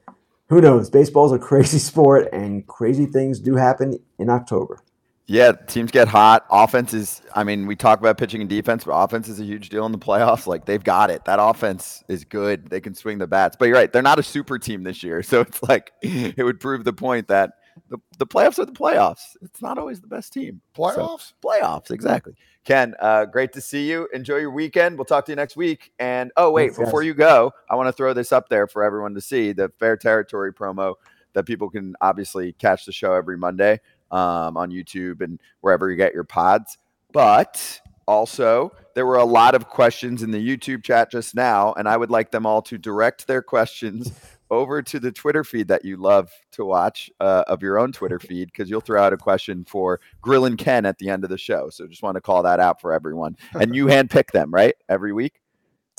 who 0.50 0.62
knows? 0.62 0.90
Baseball's 0.90 1.32
a 1.32 1.40
crazy 1.40 1.80
sport, 1.80 2.30
and 2.34 2.66
crazy 2.68 3.06
things 3.06 3.40
do 3.40 3.56
happen 3.56 4.00
in 4.18 4.30
October. 4.30 4.82
Yeah, 5.26 5.52
teams 5.52 5.92
get 5.92 6.08
hot. 6.08 6.46
Offense 6.50 6.92
is, 6.92 7.22
I 7.36 7.44
mean, 7.44 7.68
we 7.68 7.76
talk 7.76 8.00
about 8.00 8.18
pitching 8.18 8.42
and 8.42 8.50
defense, 8.50 8.84
but 8.84 8.94
offense 8.94 9.28
is 9.28 9.40
a 9.40 9.44
huge 9.44 9.70
deal 9.70 9.86
in 9.86 9.92
the 9.92 10.00
playoffs. 10.00 10.48
Like, 10.48 10.66
they've 10.66 10.84
got 10.84 11.12
it. 11.12 11.26
That 11.26 11.38
offense 11.40 12.04
is 12.08 12.26
good. 12.26 12.68
They 12.68 12.82
can 12.82 12.96
swing 12.96 13.20
the 13.20 13.28
bats. 13.28 13.56
But 13.56 13.66
you're 13.66 13.76
right, 13.76 13.94
they're 13.94 14.02
not 14.02 14.18
a 14.18 14.24
super 14.24 14.58
team 14.58 14.84
this 14.84 15.04
year. 15.04 15.22
So 15.30 15.42
it's 15.42 15.62
like, 15.62 15.92
it 16.02 16.44
would 16.44 16.60
prove 16.60 16.84
the 16.84 16.94
point 16.94 17.28
that 17.28 17.52
the, 17.90 17.98
the 18.18 18.28
playoffs 18.28 18.60
are 18.60 18.66
the 18.66 18.72
playoffs. 18.72 19.36
It's 19.42 19.62
not 19.62 19.78
always 19.78 20.02
the 20.02 20.08
best 20.08 20.34
team. 20.34 20.62
Playoffs? 20.76 20.96
So, 20.96 21.20
playoffs, 21.44 21.92
exactly. 21.92 22.34
Ken, 22.66 22.94
uh, 23.00 23.26
great 23.26 23.54
to 23.54 23.62
see 23.62 23.90
you. 23.90 24.08
Enjoy 24.14 24.38
your 24.38 24.52
weekend. 24.52 24.98
We'll 24.98 25.06
talk 25.06 25.26
to 25.26 25.32
you 25.32 25.36
next 25.36 25.56
week. 25.56 25.92
And 26.00 26.32
oh, 26.38 26.52
wait, 26.52 26.68
Thanks, 26.68 26.80
before 26.80 27.02
guys. 27.02 27.08
you 27.08 27.14
go, 27.14 27.52
I 27.70 27.76
want 27.76 27.88
to 27.88 27.94
throw 27.94 28.14
this 28.14 28.32
up 28.32 28.50
there 28.50 28.68
for 28.68 28.84
everyone 28.84 29.14
to 29.16 29.22
see 29.22 29.54
the 29.54 29.70
Fair 29.80 29.98
Territory 29.98 30.54
promo 30.54 30.96
that 31.34 31.46
people 31.46 31.70
can 31.70 31.96
obviously 32.02 32.54
catch 32.54 32.86
the 32.86 32.92
show 32.92 33.14
every 33.14 33.38
Monday 33.38 33.80
um, 34.12 34.58
on 34.58 34.72
YouTube 34.72 35.22
and 35.22 35.40
wherever 35.62 35.90
you 35.90 35.96
get 35.96 36.14
your 36.14 36.24
pods. 36.24 36.78
But 37.12 37.82
also, 38.08 38.72
there 38.96 39.06
were 39.06 39.18
a 39.18 39.26
lot 39.26 39.56
of 39.56 39.68
questions 39.70 40.24
in 40.24 40.32
the 40.32 40.46
YouTube 40.46 40.84
chat 40.84 41.12
just 41.12 41.36
now, 41.36 41.74
and 41.74 41.88
I 41.88 41.96
would 41.96 42.10
like 42.10 42.32
them 42.32 42.46
all 42.46 42.62
to 42.64 42.78
direct 42.78 43.28
their 43.28 43.42
questions 43.42 44.12
over 44.50 44.82
to 44.82 45.00
the 45.00 45.12
Twitter 45.12 45.44
feed 45.44 45.68
that 45.68 45.86
you 45.86 45.98
love 45.98 46.32
to 46.52 46.66
watch 46.66 47.10
uh, 47.20 47.44
of 47.48 47.62
your 47.62 47.80
own 47.80 47.92
Twitter 47.92 48.20
feed 48.20 48.52
because 48.52 48.70
you'll 48.70 48.82
throw 48.82 49.02
out 49.02 49.14
a 49.14 49.18
question 49.18 49.66
for 49.66 50.00
Grill 50.22 50.46
and 50.46 50.58
Ken 50.58 50.86
at 50.86 50.98
the 50.98 51.10
end 51.10 51.24
of 51.24 51.30
the 51.30 51.38
show. 51.38 51.70
So 51.70 51.88
just 51.88 52.04
want 52.04 52.16
to 52.16 52.22
call 52.22 52.44
that 52.44 52.60
out 52.60 52.82
for 52.82 52.94
everyone. 52.94 53.38
And 53.54 53.76
you 53.76 53.86
handpick 53.88 54.32
them, 54.32 54.54
right? 54.54 54.76
Every 54.88 55.14
week? 55.14 55.42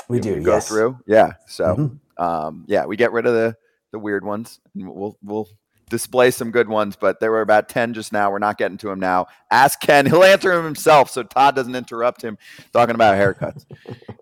We 0.08 0.20
do. 0.20 0.36
We 0.36 0.42
go 0.42 0.54
yes. 0.54 0.68
through. 0.68 0.98
Yeah. 1.06 1.34
So, 1.46 1.76
mm-hmm. 1.76 2.22
um, 2.22 2.64
yeah, 2.66 2.84
we 2.86 2.96
get 2.96 3.12
rid 3.12 3.26
of 3.26 3.34
the 3.34 3.56
the 3.92 3.98
weird 3.98 4.24
ones 4.24 4.60
and 4.74 4.88
we'll 4.88 5.16
we'll 5.22 5.48
display 5.90 6.30
some 6.30 6.50
good 6.50 6.68
ones, 6.68 6.96
but 6.96 7.20
there 7.20 7.30
were 7.30 7.42
about 7.42 7.68
10 7.68 7.92
just 7.92 8.12
now. 8.12 8.30
We're 8.30 8.38
not 8.38 8.56
getting 8.56 8.78
to 8.78 8.90
him 8.90 9.00
now. 9.00 9.26
Ask 9.50 9.80
Ken. 9.80 10.06
He'll 10.06 10.22
answer 10.22 10.52
him 10.52 10.64
himself 10.64 11.10
so 11.10 11.24
Todd 11.24 11.56
doesn't 11.56 11.74
interrupt 11.74 12.22
him 12.22 12.38
talking 12.72 12.94
about 12.94 13.16
haircuts. 13.16 13.66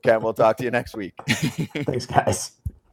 Ken, 0.03 0.23
we'll 0.23 0.35
talk 0.35 0.57
to 0.57 0.65
you 0.65 0.71
next 0.71 0.97
week. 0.97 1.13
Thanks, 1.29 2.07
guys. 2.07 2.53